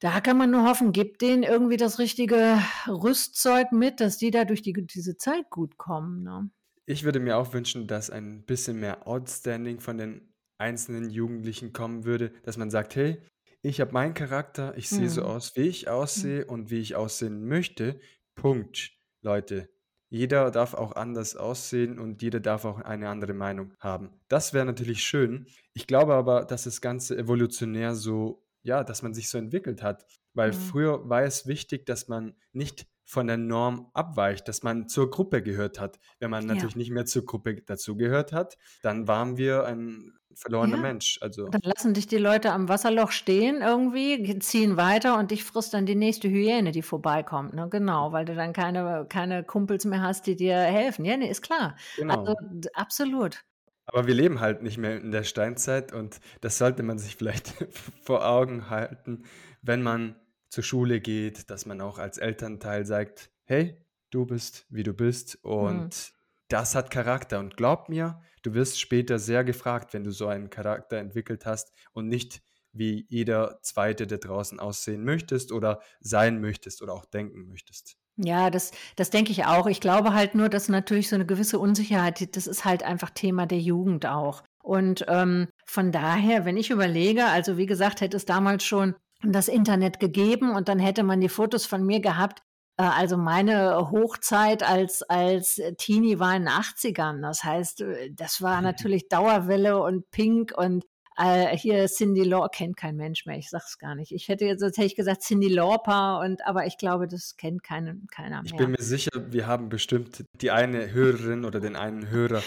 [0.00, 2.58] da kann man nur hoffen, gibt denen irgendwie das richtige
[2.88, 6.22] Rüstzeug mit, dass die da durch die, diese Zeit gut kommen.
[6.22, 6.50] Ne?
[6.86, 12.04] Ich würde mir auch wünschen, dass ein bisschen mehr Outstanding von den einzelnen Jugendlichen kommen
[12.04, 13.22] würde, dass man sagt, hey,
[13.62, 15.26] ich habe meinen Charakter, ich sehe so mhm.
[15.26, 16.48] aus, wie ich aussehe mhm.
[16.50, 18.00] und wie ich aussehen möchte.
[18.34, 19.68] Punkt, Leute.
[20.08, 24.10] Jeder darf auch anders aussehen und jeder darf auch eine andere Meinung haben.
[24.28, 25.46] Das wäre natürlich schön.
[25.72, 30.04] Ich glaube aber, dass das Ganze evolutionär so ja, dass man sich so entwickelt hat.
[30.34, 30.54] Weil mhm.
[30.54, 35.42] früher war es wichtig, dass man nicht von der Norm abweicht, dass man zur Gruppe
[35.42, 35.98] gehört hat.
[36.20, 36.78] Wenn man natürlich ja.
[36.78, 40.82] nicht mehr zur Gruppe dazugehört hat, dann waren wir ein verlorener ja.
[40.82, 41.18] Mensch.
[41.20, 45.74] Also dann lassen dich die Leute am Wasserloch stehen irgendwie, ziehen weiter und dich frisst
[45.74, 47.52] dann die nächste Hyäne, die vorbeikommt.
[47.52, 47.68] Ne?
[47.68, 51.04] Genau, weil du dann keine, keine Kumpels mehr hast, die dir helfen.
[51.04, 51.76] Ja, nee, ist klar.
[51.96, 52.20] Genau.
[52.20, 52.34] Also
[52.74, 53.44] absolut.
[53.92, 57.54] Aber wir leben halt nicht mehr in der Steinzeit und das sollte man sich vielleicht
[58.02, 59.24] vor Augen halten,
[59.62, 60.16] wenn man
[60.48, 65.42] zur Schule geht, dass man auch als Elternteil sagt, hey, du bist, wie du bist
[65.42, 66.14] und mhm.
[66.48, 67.38] das hat Charakter.
[67.38, 71.72] Und glaub mir, du wirst später sehr gefragt, wenn du so einen Charakter entwickelt hast
[71.92, 77.48] und nicht wie jeder Zweite da draußen aussehen möchtest oder sein möchtest oder auch denken
[77.48, 77.96] möchtest.
[78.22, 79.66] Ja, das, das denke ich auch.
[79.66, 83.46] Ich glaube halt nur, dass natürlich so eine gewisse Unsicherheit, das ist halt einfach Thema
[83.46, 84.42] der Jugend auch.
[84.62, 89.48] Und ähm, von daher, wenn ich überlege, also wie gesagt, hätte es damals schon das
[89.48, 92.42] Internet gegeben und dann hätte man die Fotos von mir gehabt.
[92.76, 97.22] Äh, also meine Hochzeit als, als Teenie war in den 80ern.
[97.22, 100.84] Das heißt, äh, das war natürlich Dauerwelle und Pink und
[101.20, 104.12] äh, hier Cindy Law kennt kein Mensch mehr, ich sag's gar nicht.
[104.12, 108.06] Ich hätte jetzt, hätte ich gesagt Cindy Lauper und aber ich glaube, das kennt keinen,
[108.08, 108.52] keiner mehr.
[108.52, 112.42] Ich bin mir sicher, wir haben bestimmt die eine Hörerin oder den einen Hörer,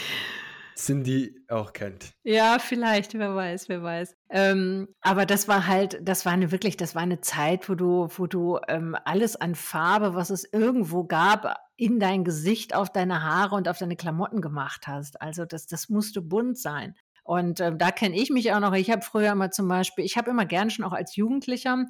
[0.76, 2.14] Cindy auch kennt.
[2.24, 4.16] Ja, vielleicht, wer weiß, wer weiß.
[4.30, 8.08] Ähm, aber das war halt, das war eine wirklich, das war eine Zeit, wo du,
[8.16, 13.24] wo du ähm, alles an Farbe, was es irgendwo gab, in dein Gesicht, auf deine
[13.24, 15.22] Haare und auf deine Klamotten gemacht hast.
[15.22, 16.96] Also das, das musste bunt sein.
[17.24, 18.74] Und ähm, da kenne ich mich auch noch.
[18.74, 21.86] Ich habe früher immer zum Beispiel, ich habe immer gern schon auch als Jugendlicher,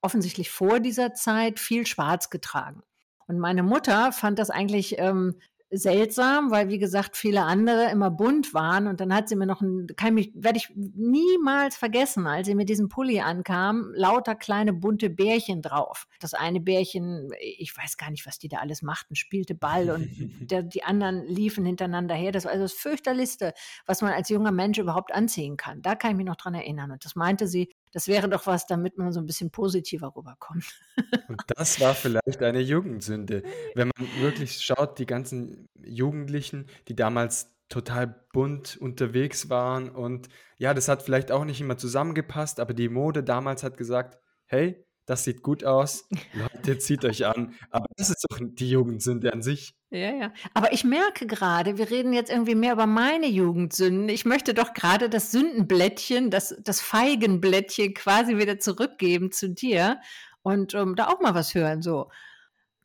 [0.00, 2.82] offensichtlich vor dieser Zeit, viel Schwarz getragen.
[3.28, 5.36] Und meine Mutter fand das eigentlich ähm,
[5.72, 9.62] seltsam, weil wie gesagt viele andere immer bunt waren und dann hat sie mir noch
[9.62, 14.74] ein, kann mich, werde ich niemals vergessen, als sie mit diesem Pulli ankam, lauter kleine
[14.74, 16.06] bunte Bärchen drauf.
[16.20, 20.10] Das eine Bärchen, ich weiß gar nicht, was die da alles machten, spielte Ball und
[20.50, 22.32] der, die anderen liefen hintereinander her.
[22.32, 23.54] Das war also das fürchterlichste,
[23.86, 25.80] was man als junger Mensch überhaupt anziehen kann.
[25.80, 28.66] Da kann ich mich noch dran erinnern und das meinte sie, das wäre doch was,
[28.66, 30.64] damit man so ein bisschen positiver rüberkommt.
[31.28, 33.42] Und das war vielleicht eine Jugendsünde.
[33.74, 40.28] Wenn man wirklich schaut, die ganzen Jugendlichen, die damals total bunt unterwegs waren und
[40.58, 44.84] ja, das hat vielleicht auch nicht immer zusammengepasst, aber die Mode damals hat gesagt, hey,
[45.06, 47.54] das sieht gut aus, Leute, zieht euch an.
[47.70, 49.74] Aber das ist doch die Jugendsünde an sich.
[49.90, 50.32] Ja, ja.
[50.54, 54.08] Aber ich merke gerade, wir reden jetzt irgendwie mehr über meine Jugendsünden.
[54.08, 60.00] Ich möchte doch gerade das Sündenblättchen, das, das Feigenblättchen quasi wieder zurückgeben zu dir
[60.42, 61.82] und um, ähm, da auch mal was hören.
[61.82, 62.10] So.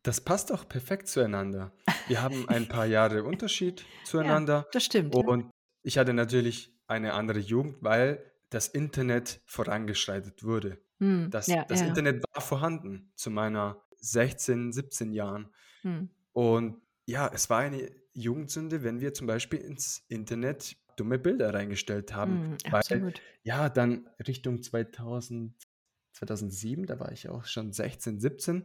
[0.03, 1.71] Das passt doch perfekt zueinander.
[2.07, 4.53] Wir haben ein paar Jahre Unterschied zueinander.
[4.53, 5.15] Ja, das stimmt.
[5.15, 5.49] Und ja.
[5.83, 10.77] ich hatte natürlich eine andere Jugend, weil das Internet vorangeschreitet wurde.
[10.99, 15.49] Hm, das, ja, das Internet war vorhanden zu meiner 16, 17 Jahren.
[15.81, 16.09] Hm.
[16.33, 22.13] Und ja, es war eine Jugendsünde, wenn wir zum Beispiel ins Internet dumme Bilder reingestellt
[22.13, 22.51] haben.
[22.51, 25.53] Mm, weil, ja, dann Richtung 2000,
[26.13, 28.63] 2007, da war ich auch schon 16, 17.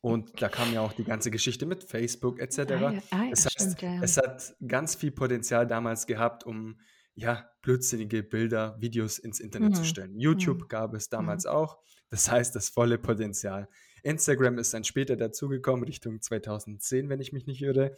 [0.00, 2.58] Und da kam ja auch die ganze Geschichte mit Facebook etc.
[2.58, 4.02] Ah, ja, ah, ja, heißt, stimmt, ja.
[4.02, 6.78] es hat ganz viel Potenzial damals gehabt, um
[7.20, 9.74] ja, blödsinnige Bilder, Videos ins Internet mm.
[9.74, 10.18] zu stellen.
[10.18, 10.68] YouTube mm.
[10.68, 11.48] gab es damals mm.
[11.48, 11.78] auch.
[12.08, 13.68] Das heißt, das volle Potenzial.
[14.02, 17.94] Instagram ist dann später dazugekommen, Richtung 2010, wenn ich mich nicht irre.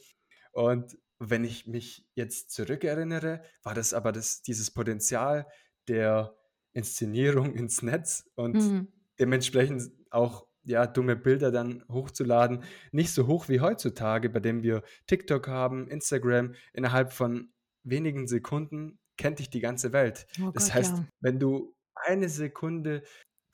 [0.51, 5.47] Und wenn ich mich jetzt zurückerinnere, war das aber das, dieses Potenzial
[5.87, 6.37] der
[6.73, 8.89] Inszenierung ins Netz und mhm.
[9.21, 14.83] dementsprechend auch ja, dumme Bilder dann hochzuladen, nicht so hoch wie heutzutage, bei dem wir
[15.07, 17.53] TikTok haben, Instagram, innerhalb von
[17.85, 20.27] wenigen Sekunden kennt dich die ganze Welt.
[20.41, 21.05] Oh das Gott, heißt, ja.
[21.21, 23.03] wenn du eine Sekunde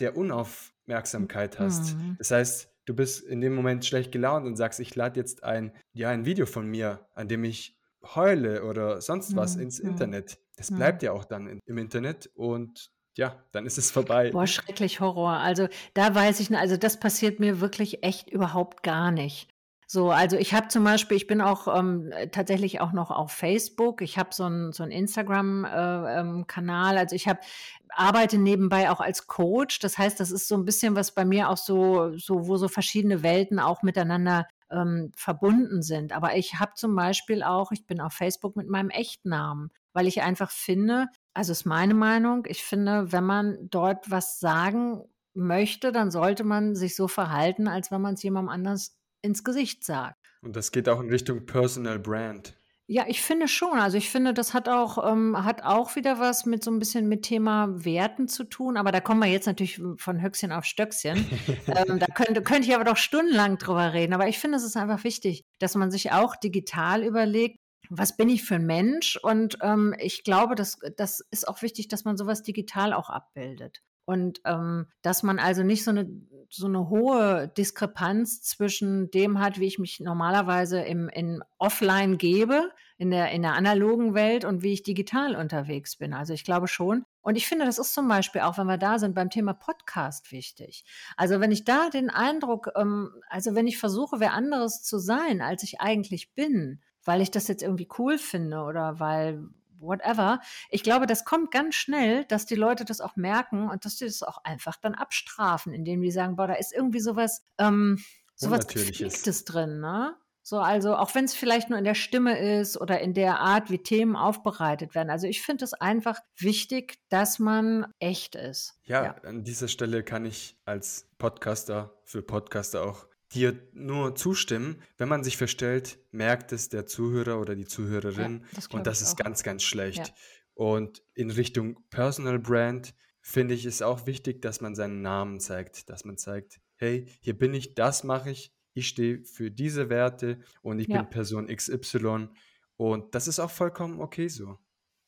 [0.00, 1.96] der Unaufmerksamkeit hast.
[1.96, 2.16] Mhm.
[2.18, 5.72] Das heißt, du bist in dem Moment schlecht gelaunt und sagst, ich lade jetzt ein,
[5.92, 7.78] ja, ein Video von mir, an dem ich
[8.14, 9.62] heule oder sonst was mhm.
[9.62, 9.90] ins mhm.
[9.90, 10.38] Internet.
[10.56, 10.76] Das mhm.
[10.76, 14.30] bleibt ja auch dann in, im Internet und ja, dann ist es vorbei.
[14.30, 15.32] Boah, schrecklich Horror.
[15.32, 19.48] Also da weiß ich, also das passiert mir wirklich echt überhaupt gar nicht.
[19.90, 24.02] So, also ich habe zum Beispiel, ich bin auch ähm, tatsächlich auch noch auf Facebook.
[24.02, 26.92] Ich habe so einen so Instagram-Kanal.
[26.92, 27.40] Äh, ähm, also ich habe
[27.88, 29.78] arbeite nebenbei auch als Coach.
[29.78, 32.68] Das heißt, das ist so ein bisschen was bei mir auch so, so wo so
[32.68, 36.12] verschiedene Welten auch miteinander ähm, verbunden sind.
[36.12, 40.20] Aber ich habe zum Beispiel auch, ich bin auf Facebook mit meinem Echtnamen, weil ich
[40.20, 46.10] einfach finde, also ist meine Meinung, ich finde, wenn man dort was sagen möchte, dann
[46.10, 50.16] sollte man sich so verhalten, als wenn man es jemandem anders ins Gesicht sagt.
[50.42, 52.54] Und das geht auch in Richtung Personal Brand.
[52.90, 53.78] Ja, ich finde schon.
[53.78, 57.06] Also ich finde, das hat auch, ähm, hat auch wieder was mit so ein bisschen
[57.06, 58.78] mit Thema Werten zu tun.
[58.78, 61.26] Aber da kommen wir jetzt natürlich von Höchstchen auf Stöckchen.
[61.66, 64.14] ähm, da könnte, könnte ich aber doch stundenlang drüber reden.
[64.14, 67.58] Aber ich finde, es ist einfach wichtig, dass man sich auch digital überlegt,
[67.90, 69.16] was bin ich für ein Mensch?
[69.22, 73.82] Und ähm, ich glaube, das, das ist auch wichtig, dass man sowas digital auch abbildet.
[74.06, 76.08] Und ähm, dass man also nicht so eine,
[76.48, 82.70] so eine hohe Diskrepanz zwischen dem hat, wie ich mich normalerweise im in Offline gebe,
[82.96, 86.14] in der, in der analogen Welt und wie ich digital unterwegs bin.
[86.14, 87.04] Also ich glaube schon.
[87.20, 90.32] Und ich finde, das ist zum Beispiel auch, wenn wir da sind, beim Thema Podcast
[90.32, 90.84] wichtig.
[91.16, 95.42] Also wenn ich da den Eindruck, ähm, also wenn ich versuche, wer anderes zu sein,
[95.42, 99.48] als ich eigentlich bin, weil ich das jetzt irgendwie cool finde oder weil,
[99.80, 100.40] whatever.
[100.70, 104.06] Ich glaube, das kommt ganz schnell, dass die Leute das auch merken und dass sie
[104.06, 107.98] das auch einfach dann abstrafen, indem die sagen, boah, da ist irgendwie sowas, ähm,
[108.34, 110.16] sowas Gepflegtes drin, ne?
[110.48, 113.70] So, also auch wenn es vielleicht nur in der Stimme ist oder in der Art,
[113.70, 115.10] wie Themen aufbereitet werden.
[115.10, 118.78] Also ich finde es einfach wichtig, dass man echt ist.
[118.84, 124.82] Ja, ja, an dieser Stelle kann ich als Podcaster für Podcaster auch dir nur zustimmen.
[124.96, 129.02] Wenn man sich verstellt, merkt es der Zuhörer oder die Zuhörerin ja, das und das
[129.02, 129.24] ist auch.
[129.24, 130.08] ganz, ganz schlecht.
[130.08, 130.14] Ja.
[130.54, 135.88] Und in Richtung Personal Brand finde ich es auch wichtig, dass man seinen Namen zeigt,
[135.90, 140.40] dass man zeigt, hey, hier bin ich, das mache ich, ich stehe für diese Werte
[140.62, 141.02] und ich ja.
[141.02, 142.28] bin Person XY
[142.76, 144.58] Und das ist auch vollkommen okay so.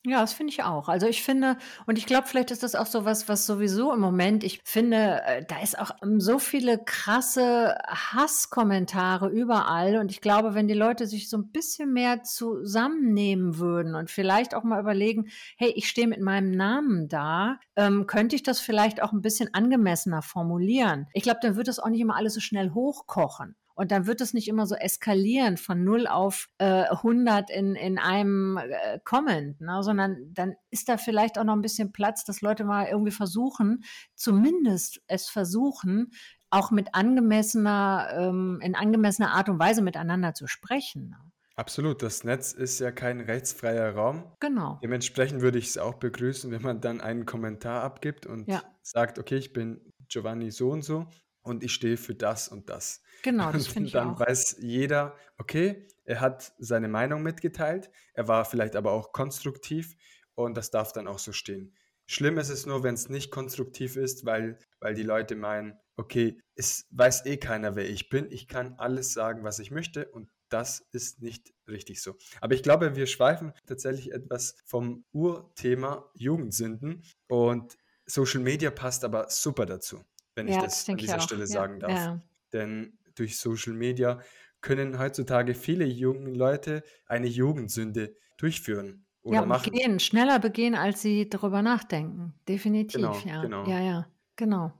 [0.07, 0.89] Ja, das finde ich auch.
[0.89, 4.01] Also ich finde, und ich glaube, vielleicht ist das auch so was, was sowieso im
[4.01, 9.99] Moment, ich finde, äh, da ist auch ähm, so viele krasse Hasskommentare überall.
[9.99, 14.55] Und ich glaube, wenn die Leute sich so ein bisschen mehr zusammennehmen würden und vielleicht
[14.55, 19.03] auch mal überlegen, hey, ich stehe mit meinem Namen da, ähm, könnte ich das vielleicht
[19.03, 21.09] auch ein bisschen angemessener formulieren.
[21.13, 23.55] Ich glaube, dann wird das auch nicht immer alles so schnell hochkochen.
[23.81, 27.99] Und dann wird es nicht immer so eskalieren von 0 auf äh, 100 in, in
[27.99, 29.83] einem äh, Comment, ne?
[29.83, 33.83] sondern dann ist da vielleicht auch noch ein bisschen Platz, dass Leute mal irgendwie versuchen,
[34.15, 36.11] zumindest es versuchen,
[36.51, 41.09] auch mit angemessener, ähm, in angemessener Art und Weise miteinander zu sprechen.
[41.09, 41.17] Ne?
[41.57, 44.31] Absolut, das Netz ist ja kein rechtsfreier Raum.
[44.41, 44.79] Genau.
[44.83, 48.63] Dementsprechend würde ich es auch begrüßen, wenn man dann einen Kommentar abgibt und Ja.
[48.83, 51.07] sagt, okay, ich bin Giovanni so und so
[51.43, 53.03] und ich stehe für das und das.
[53.23, 54.21] Genau, das finde ich dann auch.
[54.21, 59.97] weiß jeder, okay, er hat seine Meinung mitgeteilt, er war vielleicht aber auch konstruktiv
[60.35, 61.75] und das darf dann auch so stehen.
[62.07, 66.41] Schlimm ist es nur, wenn es nicht konstruktiv ist, weil, weil die Leute meinen, okay,
[66.57, 70.29] es weiß eh keiner, wer ich bin, ich kann alles sagen, was ich möchte und
[70.49, 72.17] das ist nicht richtig so.
[72.41, 77.77] Aber ich glaube, wir schweifen tatsächlich etwas vom Urthema Jugendsünden und
[78.07, 81.21] Social Media passt aber super dazu, wenn ich Ja, das das an ich dieser.
[81.21, 81.93] Stelle Ja, sagen darf.
[81.95, 82.21] ja.
[82.53, 84.21] Denn durch Social Media
[84.61, 89.73] können heutzutage viele junge Leute eine Jugendsünde durchführen Ja, oder und machen.
[89.73, 92.35] gehen, schneller begehen, als sie darüber nachdenken.
[92.49, 93.43] Definitiv, Genau, ja.
[93.43, 93.65] genau.
[93.65, 94.73] Ja, ja, genau.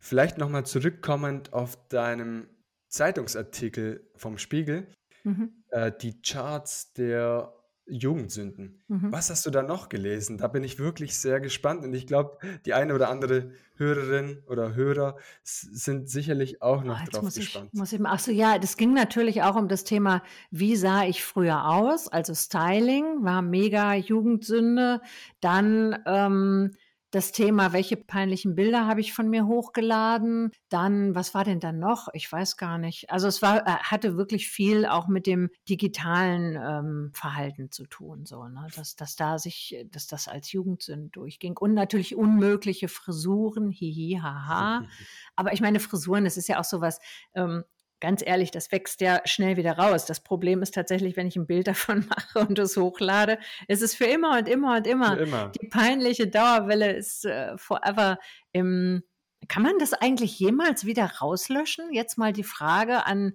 [0.00, 2.48] Vielleicht nochmal zurückkommend auf deinem
[2.88, 4.88] Zeitungsartikel vom Spiegel,
[5.24, 5.62] Mhm.
[5.70, 7.54] äh, die Charts der
[7.88, 8.82] Jugendsünden.
[8.88, 9.12] Mhm.
[9.12, 10.38] Was hast du da noch gelesen?
[10.38, 14.74] Da bin ich wirklich sehr gespannt und ich glaube, die eine oder andere Hörerin oder
[14.74, 17.72] Hörer sind sicherlich auch Oh, noch jetzt drauf muss ich, gespannt.
[17.72, 21.24] muss ich ach so, ja, das ging natürlich auch um das Thema, wie sah ich
[21.24, 22.08] früher aus?
[22.08, 25.00] Also Styling war mega Jugendsünde.
[25.40, 26.72] Dann ähm,
[27.10, 30.50] das Thema, welche peinlichen Bilder habe ich von mir hochgeladen?
[30.68, 32.08] Dann, was war denn dann noch?
[32.12, 33.10] Ich weiß gar nicht.
[33.10, 38.26] Also es war, äh, hatte wirklich viel auch mit dem digitalen ähm, Verhalten zu tun,
[38.26, 38.66] so, ne?
[38.76, 41.56] Dass, dass da sich, dass das als Jugendsünde durchging.
[41.56, 44.84] Und natürlich unmögliche Frisuren, hihi, haha.
[45.36, 46.98] Aber ich meine, Frisuren, das ist ja auch sowas,
[47.34, 47.64] ähm,
[48.00, 50.06] ganz ehrlich, das wächst ja schnell wieder raus.
[50.06, 53.94] Das Problem ist tatsächlich, wenn ich ein Bild davon mache und es hochlade, ist es
[53.94, 55.18] für immer und immer und immer.
[55.18, 55.52] immer.
[55.60, 58.18] Die peinliche Dauerwelle ist äh, forever
[58.52, 59.02] im.
[59.46, 61.92] Kann man das eigentlich jemals wieder rauslöschen?
[61.92, 63.34] Jetzt mal die Frage an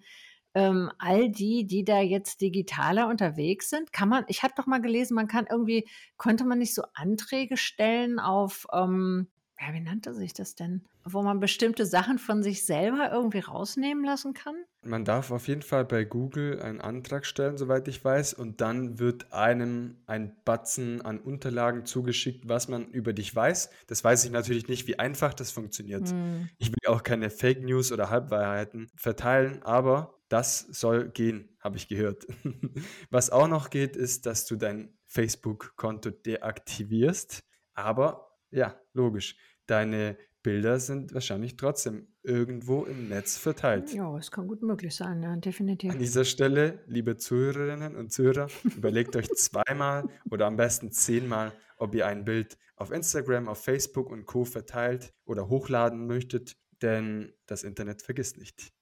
[0.55, 3.91] ähm, all die, die da jetzt digitaler unterwegs sind.
[3.91, 7.57] Kann man, ich habe doch mal gelesen, man kann irgendwie, konnte man nicht so Anträge
[7.57, 10.83] stellen auf, ähm, ja, wie nannte sich das denn?
[11.05, 14.55] Wo man bestimmte Sachen von sich selber irgendwie rausnehmen lassen kann?
[14.83, 18.99] Man darf auf jeden Fall bei Google einen Antrag stellen, soweit ich weiß, und dann
[18.99, 23.69] wird einem ein Batzen an Unterlagen zugeschickt, was man über dich weiß.
[23.87, 26.09] Das weiß ich natürlich nicht, wie einfach das funktioniert.
[26.09, 26.49] Hm.
[26.57, 31.87] Ich will auch keine Fake News oder Halbwahrheiten verteilen, aber das soll gehen, habe ich
[31.87, 32.25] gehört.
[33.11, 37.43] Was auch noch geht, ist, dass du dein Facebook-Konto deaktivierst.
[37.75, 39.35] Aber ja, logisch,
[39.65, 43.93] deine Bilder sind wahrscheinlich trotzdem irgendwo im Netz verteilt.
[43.93, 45.97] Ja, es kann gut möglich sein, ja, An definitiv.
[45.97, 52.05] dieser Stelle, liebe Zuhörerinnen und Zuhörer, überlegt euch zweimal oder am besten zehnmal, ob ihr
[52.07, 54.43] ein Bild auf Instagram, auf Facebook und Co.
[54.45, 58.73] verteilt oder hochladen möchtet, denn das Internet vergisst nicht.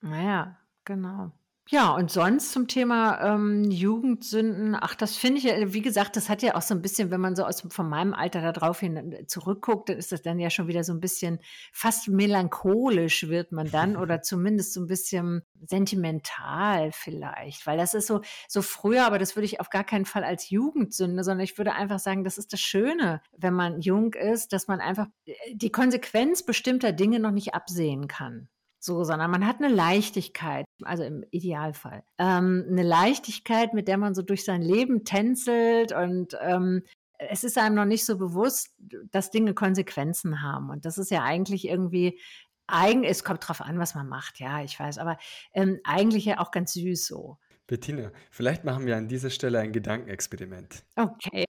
[0.00, 1.32] Naja, genau.
[1.72, 6.28] Ja, und sonst zum Thema ähm, Jugendsünden, ach, das finde ich ja, wie gesagt, das
[6.28, 8.80] hat ja auch so ein bisschen, wenn man so aus von meinem Alter da drauf
[8.80, 11.38] hin äh, zurückguckt, dann ist das dann ja schon wieder so ein bisschen
[11.72, 18.08] fast melancholisch wird man dann oder zumindest so ein bisschen sentimental vielleicht, weil das ist
[18.08, 21.56] so, so früher, aber das würde ich auf gar keinen Fall als Jugendsünde, sondern ich
[21.56, 25.34] würde einfach sagen, das ist das Schöne, wenn man jung ist, dass man einfach äh,
[25.54, 28.48] die Konsequenz bestimmter Dinge noch nicht absehen kann.
[28.80, 32.02] So, sondern man hat eine Leichtigkeit, also im Idealfall.
[32.18, 36.82] Ähm, eine Leichtigkeit, mit der man so durch sein Leben tänzelt und ähm,
[37.28, 38.70] es ist einem noch nicht so bewusst,
[39.10, 40.70] dass Dinge Konsequenzen haben.
[40.70, 42.18] Und das ist ja eigentlich irgendwie
[42.66, 45.18] eigen, es kommt drauf an, was man macht, ja, ich weiß, aber
[45.52, 47.38] ähm, eigentlich ja auch ganz süß so.
[47.66, 50.84] Bettina, vielleicht machen wir an dieser Stelle ein Gedankenexperiment.
[50.96, 51.44] Okay.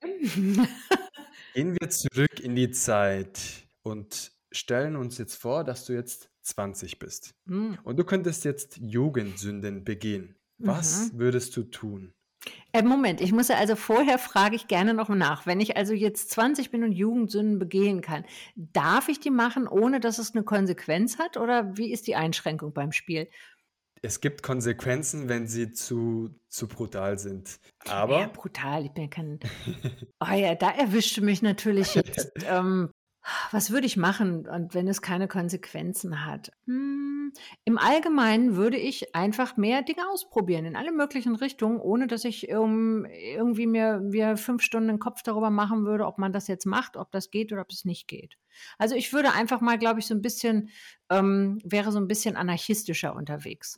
[1.54, 7.00] Gehen wir zurück in die Zeit und stellen uns jetzt vor, dass du jetzt 20
[7.00, 7.36] bist.
[7.48, 10.36] Hm, Und du könntest jetzt Jugendsünden begehen.
[10.58, 11.20] Was mhm.
[11.20, 12.14] würdest du tun?
[12.74, 15.46] Äh, Moment, ich muss ja also vorher frage ich gerne noch nach.
[15.46, 18.26] Wenn ich also jetzt 20 bin und Jugendsünden begehen kann,
[18.56, 21.38] darf ich die machen, ohne dass es eine Konsequenz hat?
[21.38, 23.30] Oder wie ist die Einschränkung beim Spiel?
[24.04, 27.60] Es gibt Konsequenzen, wenn sie zu, zu brutal sind.
[27.86, 28.86] Ja, Aber brutal.
[28.86, 29.40] Ich bin kein.
[30.20, 32.32] Oh ja, da erwischte mich natürlich jetzt.
[32.48, 32.90] Ähm,
[33.52, 36.52] was würde ich machen, und wenn es keine Konsequenzen hat?
[36.66, 37.32] Hm,
[37.66, 42.50] Im Allgemeinen würde ich einfach mehr Dinge ausprobieren in alle möglichen Richtungen, ohne dass ich
[42.50, 46.66] ähm, irgendwie mir, mir fünf Stunden den Kopf darüber machen würde, ob man das jetzt
[46.66, 48.38] macht, ob das geht oder ob es nicht geht.
[48.78, 50.70] Also ich würde einfach mal, glaube ich, so ein bisschen,
[51.10, 53.78] ähm, wäre so ein bisschen anarchistischer unterwegs.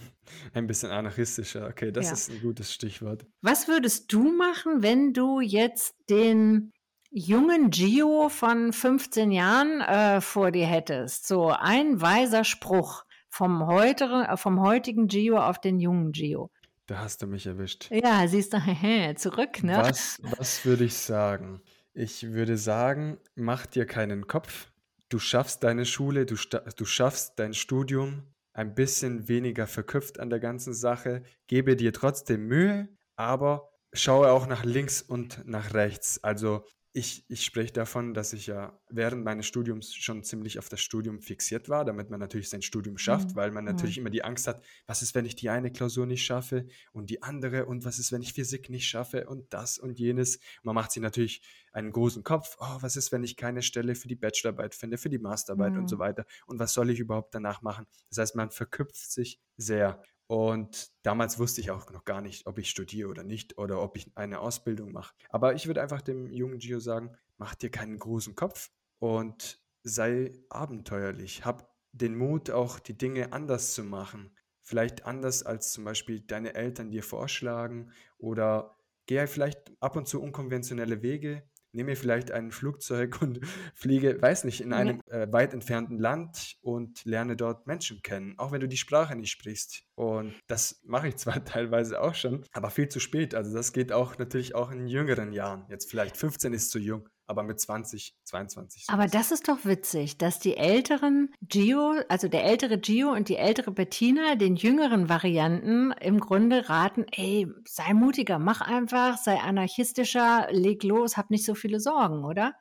[0.54, 1.66] ein bisschen anarchistischer.
[1.68, 2.12] Okay, das Ja.
[2.12, 3.26] ist ein gutes Stichwort.
[3.42, 6.72] Was würdest du machen, wenn du jetzt den
[7.14, 11.28] jungen Gio von 15 Jahren äh, vor dir hättest?
[11.28, 16.50] So ein weiser Spruch vom, heutere, äh, vom heutigen Gio auf den jungen Gio.
[16.86, 17.88] Da hast du mich erwischt.
[17.90, 18.58] Ja, siehst du,
[19.16, 19.78] zurück, ne?
[19.78, 21.62] Was, was würde ich sagen?
[21.94, 24.72] Ich würde sagen, mach dir keinen Kopf.
[25.08, 30.40] Du schaffst deine Schule, du, du schaffst dein Studium ein bisschen weniger verkopft an der
[30.40, 31.22] ganzen Sache.
[31.46, 36.22] Gebe dir trotzdem Mühe, aber schaue auch nach links und nach rechts.
[36.22, 36.64] Also
[36.96, 41.20] ich, ich spreche davon, dass ich ja während meines Studiums schon ziemlich auf das Studium
[41.20, 43.34] fixiert war, damit man natürlich sein Studium schafft, Mhm.
[43.34, 43.64] weil man Mhm.
[43.64, 47.10] natürlich immer die Angst hat, was ist, wenn ich die eine Klausur nicht schaffe und
[47.10, 50.38] die andere und was ist, wenn ich Physik nicht schaffe und das und jenes.
[50.62, 54.06] Man macht sich natürlich einen großen Kopf, oh, was ist, wenn ich keine Stelle für
[54.06, 56.00] die Bachelorarbeit finde, für die Masterarbeit und so Mhm.
[56.00, 57.86] weiter und was soll ich überhaupt danach machen?
[58.10, 60.00] Das heißt, man verküpft sich sehr.
[60.34, 63.96] Und damals wusste ich auch noch gar nicht, ob ich studiere oder nicht oder ob
[63.96, 65.14] ich eine Ausbildung mache.
[65.28, 70.32] Aber ich würde einfach dem jungen Gio sagen, mach dir keinen großen Kopf und sei
[70.48, 71.44] abenteuerlich.
[71.44, 74.36] Hab den Mut, auch die Dinge anders zu machen.
[74.60, 80.20] Vielleicht anders als zum Beispiel deine Eltern dir vorschlagen oder gehe vielleicht ab und zu
[80.20, 81.48] unkonventionelle Wege.
[81.74, 83.40] Nehme vielleicht ein Flugzeug und
[83.74, 88.52] fliege, weiß nicht, in einem äh, weit entfernten Land und lerne dort Menschen kennen, auch
[88.52, 89.82] wenn du die Sprache nicht sprichst.
[89.94, 93.34] Und das mache ich zwar teilweise auch schon, aber viel zu spät.
[93.34, 95.66] Also das geht auch natürlich auch in jüngeren Jahren.
[95.68, 98.84] Jetzt vielleicht 15 ist zu jung, aber mit 20, 22.
[98.88, 103.36] Aber das ist doch witzig, dass die älteren Gio, also der ältere Gio und die
[103.36, 110.48] ältere Bettina, den jüngeren Varianten im Grunde raten, ey, sei mutiger, mach einfach, sei anarchistischer,
[110.50, 112.54] leg los, hab nicht so viele Sorgen, oder?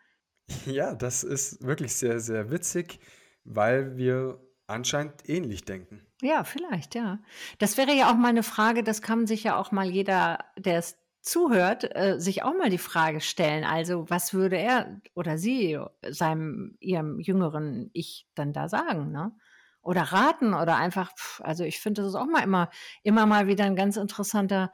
[0.65, 2.99] Ja, das ist wirklich sehr, sehr witzig,
[3.43, 6.05] weil wir anscheinend ähnlich denken.
[6.21, 7.19] Ja, vielleicht, ja.
[7.59, 10.79] Das wäre ja auch mal eine Frage, das kann sich ja auch mal jeder, der
[10.79, 13.63] es zuhört, äh, sich auch mal die Frage stellen.
[13.65, 19.33] Also, was würde er oder sie seinem, ihrem jüngeren Ich dann da sagen, ne?
[19.81, 22.69] Oder raten oder einfach, pf, also ich finde, das ist auch mal immer,
[23.03, 24.71] immer mal wieder ein ganz interessanter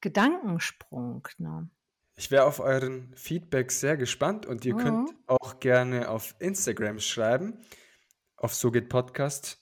[0.00, 1.70] Gedankensprung, ne?
[2.16, 5.18] Ich wäre auf euren Feedback sehr gespannt und ihr könnt Mhm.
[5.26, 7.58] auch gerne auf Instagram schreiben,
[8.36, 9.58] auf So geht Podcast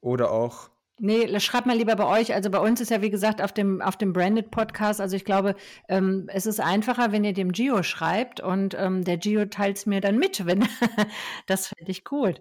[0.00, 2.32] oder auch, Nee, schreibt mal lieber bei euch.
[2.32, 4.98] Also bei uns ist ja, wie gesagt, auf dem, auf dem Branded Podcast.
[5.00, 5.54] Also ich glaube,
[5.88, 9.84] ähm, es ist einfacher, wenn ihr dem Gio schreibt und ähm, der Gio teilt es
[9.84, 10.46] mir dann mit.
[10.46, 10.66] Wenn,
[11.46, 12.34] das fände ich cool.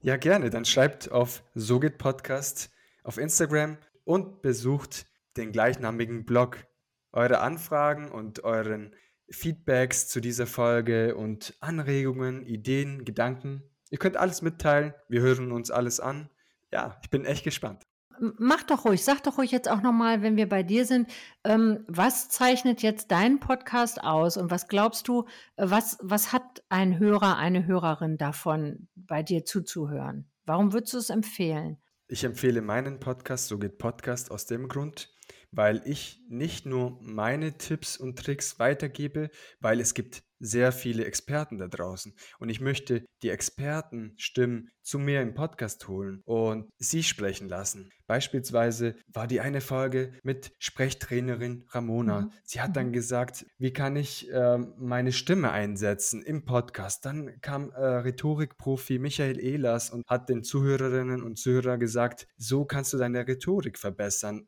[0.00, 2.70] ja gerne, dann schreibt auf So geht Podcast
[3.04, 5.04] auf Instagram und besucht
[5.36, 6.66] den gleichnamigen Blog.
[7.12, 8.94] Eure Anfragen und euren
[9.30, 13.62] Feedbacks zu dieser Folge und Anregungen, Ideen, Gedanken.
[13.90, 16.30] Ihr könnt alles mitteilen, wir hören uns alles an.
[16.72, 17.87] Ja, ich bin echt gespannt.
[18.20, 21.10] Mach doch ruhig, sag doch ruhig jetzt auch nochmal, wenn wir bei dir sind,
[21.44, 25.24] ähm, was zeichnet jetzt deinen Podcast aus und was glaubst du,
[25.56, 30.30] äh, was, was hat ein Hörer, eine Hörerin davon, bei dir zuzuhören?
[30.44, 31.78] Warum würdest du es empfehlen?
[32.08, 35.14] Ich empfehle meinen Podcast, so geht Podcast, aus dem Grund,
[35.50, 39.30] weil ich nicht nur meine Tipps und Tricks weitergebe,
[39.60, 45.20] weil es gibt sehr viele Experten da draußen und ich möchte die Expertenstimmen zu mir
[45.20, 47.90] im Podcast holen und sie sprechen lassen.
[48.06, 52.20] Beispielsweise war die eine Folge mit Sprechtrainerin Ramona.
[52.22, 52.32] Mhm.
[52.44, 52.74] Sie hat Mhm.
[52.74, 57.04] dann gesagt, wie kann ich ähm, meine Stimme einsetzen im Podcast.
[57.04, 62.92] Dann kam äh, Rhetorikprofi Michael Ehlers und hat den Zuhörerinnen und Zuhörern gesagt, so kannst
[62.92, 64.46] du deine Rhetorik verbessern.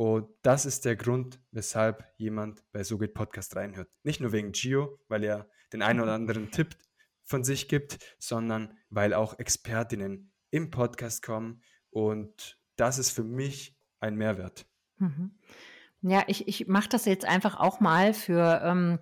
[0.00, 3.90] Und das ist der Grund, weshalb jemand bei So geht Podcast reinhört.
[4.02, 6.74] Nicht nur wegen Gio, weil er den einen oder anderen Tipp
[7.22, 11.62] von sich gibt, sondern weil auch Expertinnen im Podcast kommen.
[11.90, 14.64] Und das ist für mich ein Mehrwert.
[14.96, 15.32] Mhm.
[16.00, 19.00] Ja, ich, ich mache das jetzt einfach auch mal für ähm,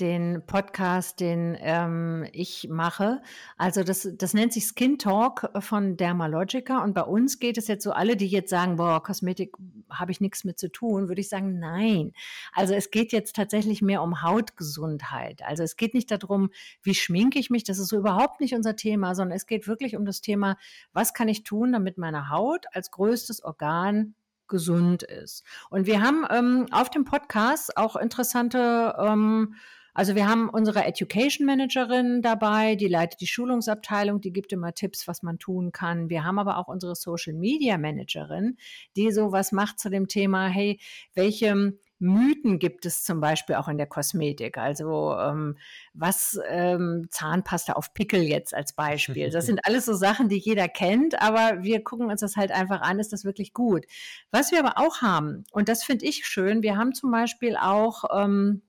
[0.00, 3.22] den Podcast, den ähm, ich mache.
[3.56, 7.84] Also das, das nennt sich Skin Talk von Dermalogica und bei uns geht es jetzt
[7.84, 9.54] so alle, die jetzt sagen, boah, Kosmetik
[9.90, 12.12] habe ich nichts mit zu tun, würde ich sagen, nein.
[12.52, 15.42] Also es geht jetzt tatsächlich mehr um Hautgesundheit.
[15.44, 16.50] Also es geht nicht darum,
[16.82, 19.96] wie schminke ich mich, das ist so überhaupt nicht unser Thema, sondern es geht wirklich
[19.96, 20.56] um das Thema,
[20.92, 24.14] was kann ich tun, damit meine Haut als größtes Organ
[24.48, 25.44] gesund ist.
[25.70, 29.54] Und wir haben ähm, auf dem Podcast auch interessante ähm,
[29.94, 35.06] also wir haben unsere Education Managerin dabei, die leitet die Schulungsabteilung, die gibt immer Tipps,
[35.06, 36.10] was man tun kann.
[36.10, 38.56] Wir haben aber auch unsere Social Media Managerin,
[38.96, 40.80] die sowas macht zu dem Thema, hey,
[41.14, 44.58] welche Mythen gibt es zum Beispiel auch in der Kosmetik.
[44.58, 45.56] Also ähm,
[45.94, 49.30] was ähm, Zahnpasta auf Pickel jetzt als Beispiel.
[49.30, 52.80] Das sind alles so Sachen, die jeder kennt, aber wir gucken uns das halt einfach
[52.82, 53.86] an, ist das wirklich gut.
[54.30, 58.04] Was wir aber auch haben, und das finde ich schön, wir haben zum Beispiel auch
[58.12, 58.62] ähm,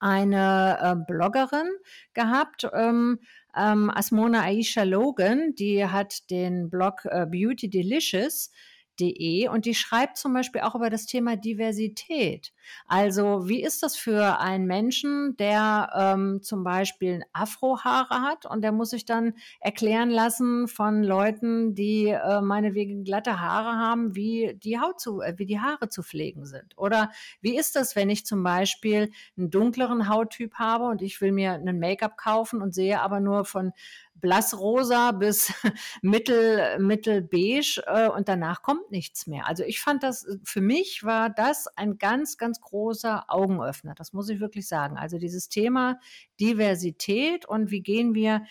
[0.00, 1.68] eine äh, Bloggerin
[2.14, 3.20] gehabt, ähm,
[3.56, 8.56] ähm, Asmona Aisha Logan, die hat den Blog äh, Beauty Delicious De
[9.50, 12.52] und die schreibt zum Beispiel auch über das Thema Diversität.
[12.86, 18.72] Also wie ist das für einen Menschen, der ähm, zum Beispiel Afrohaare hat und der
[18.72, 24.78] muss sich dann erklären lassen von Leuten, die äh, meinetwegen glatte Haare haben, wie die
[24.78, 26.76] Haut zu, äh, wie die Haare zu pflegen sind?
[26.76, 27.10] Oder
[27.40, 31.52] wie ist das, wenn ich zum Beispiel einen dunkleren Hauttyp habe und ich will mir
[31.52, 33.72] einen Make-up kaufen und sehe aber nur von
[34.20, 35.52] blassrosa bis
[36.02, 39.46] mittel, mittelbeige äh, und danach kommt nichts mehr.
[39.46, 43.94] Also ich fand das, äh, für mich war das ein ganz, ganz großer Augenöffner.
[43.94, 44.96] Das muss ich wirklich sagen.
[44.96, 45.98] Also dieses Thema
[46.40, 48.42] Diversität und wie gehen wir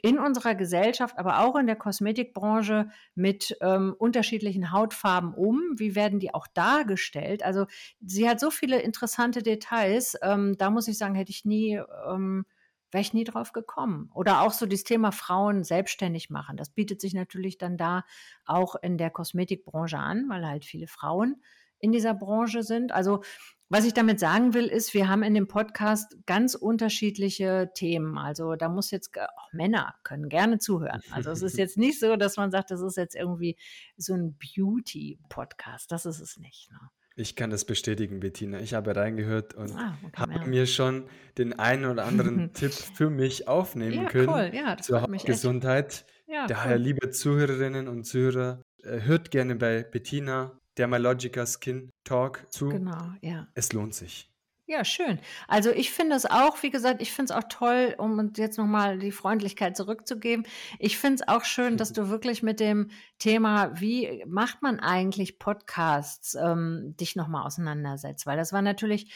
[0.00, 5.60] in unserer Gesellschaft, aber auch in der Kosmetikbranche mit ähm, unterschiedlichen Hautfarben um?
[5.76, 7.42] Wie werden die auch dargestellt?
[7.42, 7.66] Also
[8.00, 10.16] sie hat so viele interessante Details.
[10.22, 12.46] Ähm, da muss ich sagen, hätte ich nie ähm,
[12.90, 14.10] wäre ich nie drauf gekommen.
[14.14, 16.56] Oder auch so das Thema Frauen selbstständig machen.
[16.56, 18.04] Das bietet sich natürlich dann da
[18.44, 21.42] auch in der Kosmetikbranche an, weil halt viele Frauen
[21.80, 22.92] in dieser Branche sind.
[22.92, 23.22] Also
[23.70, 28.16] was ich damit sagen will, ist, wir haben in dem Podcast ganz unterschiedliche Themen.
[28.16, 31.02] Also da muss jetzt, auch Männer können gerne zuhören.
[31.10, 33.58] Also es ist jetzt nicht so, dass man sagt, das ist jetzt irgendwie
[33.98, 35.92] so ein Beauty-Podcast.
[35.92, 36.70] Das ist es nicht.
[36.72, 36.78] Ne?
[37.18, 38.60] Ich kann das bestätigen, Bettina.
[38.60, 40.46] Ich habe reingehört und ah, okay, habe ja.
[40.46, 44.50] mir schon den einen oder anderen Tipp für mich aufnehmen ja, können cool.
[44.54, 46.06] ja, zur Gesundheit.
[46.28, 46.82] Ja, Daher, cool.
[46.82, 52.68] liebe Zuhörerinnen und Zuhörer, äh, hört gerne bei Bettina Dermalogica Skin Talk zu.
[52.68, 53.48] Genau, ja.
[53.54, 54.30] Es lohnt sich.
[54.70, 55.18] Ja, schön.
[55.46, 58.98] Also ich finde es auch, wie gesagt, ich finde es auch toll, um jetzt nochmal
[58.98, 60.44] die Freundlichkeit zurückzugeben.
[60.78, 65.38] Ich finde es auch schön, dass du wirklich mit dem Thema, wie macht man eigentlich
[65.38, 68.26] Podcasts, ähm, dich nochmal auseinandersetzt.
[68.26, 69.10] Weil das war natürlich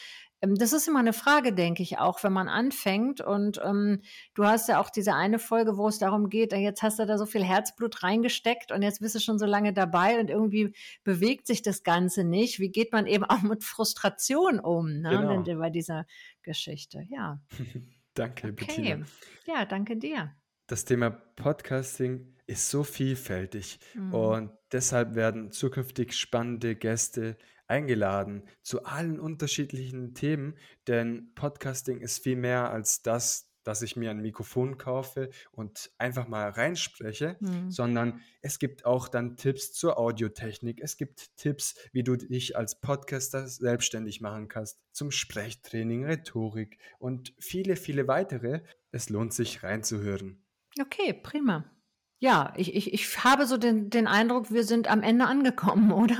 [0.45, 3.21] das ist immer eine Frage, denke ich, auch wenn man anfängt.
[3.21, 4.01] Und ähm,
[4.33, 7.17] du hast ja auch diese eine Folge, wo es darum geht, jetzt hast du da
[7.17, 10.73] so viel Herzblut reingesteckt und jetzt bist du schon so lange dabei und irgendwie
[11.03, 12.59] bewegt sich das Ganze nicht.
[12.59, 15.43] Wie geht man eben auch mit Frustration um ne?
[15.43, 15.59] Genau.
[15.59, 16.05] bei dieser
[16.41, 17.05] Geschichte?
[17.09, 17.39] Ja.
[18.13, 18.65] danke, okay.
[18.65, 19.05] Bettina.
[19.45, 20.31] Ja, danke dir.
[20.67, 24.13] Das Thema Podcasting ist so vielfältig mhm.
[24.13, 27.37] und deshalb werden zukünftig spannende Gäste
[27.73, 30.55] eingeladen zu allen unterschiedlichen Themen,
[30.87, 36.27] denn Podcasting ist viel mehr als das, dass ich mir ein Mikrofon kaufe und einfach
[36.27, 37.71] mal reinspreche, mhm.
[37.71, 40.81] sondern es gibt auch dann Tipps zur Audiotechnik.
[40.81, 47.33] Es gibt Tipps, wie du dich als Podcaster selbstständig machen kannst, zum Sprechtraining, Rhetorik und
[47.39, 48.61] viele, viele weitere.
[48.91, 50.45] Es lohnt sich reinzuhören.
[50.79, 51.72] Okay, prima.
[52.23, 56.15] Ja, ich, ich, ich habe so den, den Eindruck, wir sind am Ende angekommen, oder?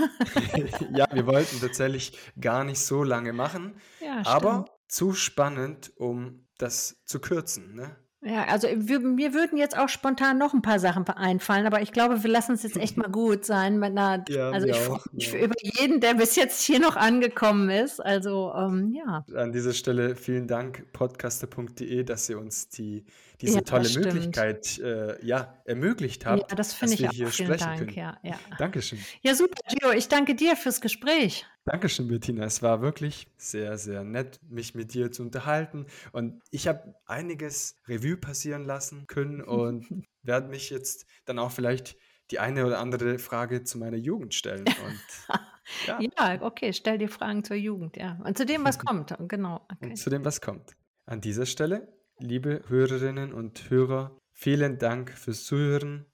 [0.94, 6.98] ja, wir wollten tatsächlich gar nicht so lange machen, ja, aber zu spannend, um das
[7.06, 7.76] zu kürzen.
[7.76, 7.96] Ne?
[8.26, 11.92] Ja, also wir, mir würden jetzt auch spontan noch ein paar Sachen einfallen, aber ich
[11.92, 13.80] glaube, wir lassen es jetzt echt mal gut sein.
[13.80, 15.40] Mit einer, ja, also ich freue mich ja.
[15.40, 18.00] über jeden, der bis jetzt hier noch angekommen ist.
[18.00, 19.26] Also ähm, ja.
[19.36, 23.06] An dieser Stelle vielen Dank, podcaster.de, dass ihr uns die,
[23.44, 26.50] diese ja, tolle Möglichkeit äh, ja, ermöglicht habt.
[26.50, 27.30] Ja, das finde ich auch.
[27.30, 27.80] Vielen Dank.
[27.80, 27.94] Können.
[27.94, 28.40] Ja, ja.
[28.58, 29.00] Dankeschön.
[29.22, 29.92] Ja, super, Gio.
[29.92, 31.46] Ich danke dir fürs Gespräch.
[31.66, 32.46] Dankeschön, Bettina.
[32.46, 35.88] Es war wirklich sehr, sehr nett, mich mit dir zu unterhalten.
[36.14, 41.98] Und ich habe einiges Revue passieren lassen können und werde mich jetzt dann auch vielleicht
[42.32, 44.64] die eine oder andere Frage zu meiner Jugend stellen.
[44.66, 45.40] Und,
[45.88, 46.00] ja.
[46.00, 46.42] ja.
[46.42, 48.18] okay, stell dir Fragen zur Jugend, ja.
[48.24, 49.66] Und zu dem, was kommt, genau.
[49.70, 49.90] Okay.
[49.90, 50.78] Und zu dem, was kommt.
[51.06, 51.94] An dieser Stelle,
[52.24, 56.06] liebe Hörerinnen und Hörer, vielen Dank fürs Zuhören.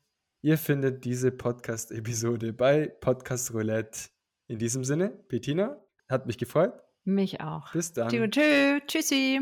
[0.41, 4.09] Ihr findet diese Podcast-Episode bei Podcast Roulette
[4.47, 5.77] in diesem Sinne, Bettina,
[6.09, 6.73] hat mich gefreut.
[7.03, 7.71] Mich auch.
[7.73, 8.09] Bis dann.
[8.09, 8.79] Tschö, tschö.
[8.87, 9.39] Tschüssi.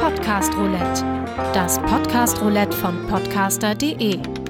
[0.00, 1.04] Podcast Roulette.
[1.52, 4.41] Das Podcast Roulette von podcaster.de.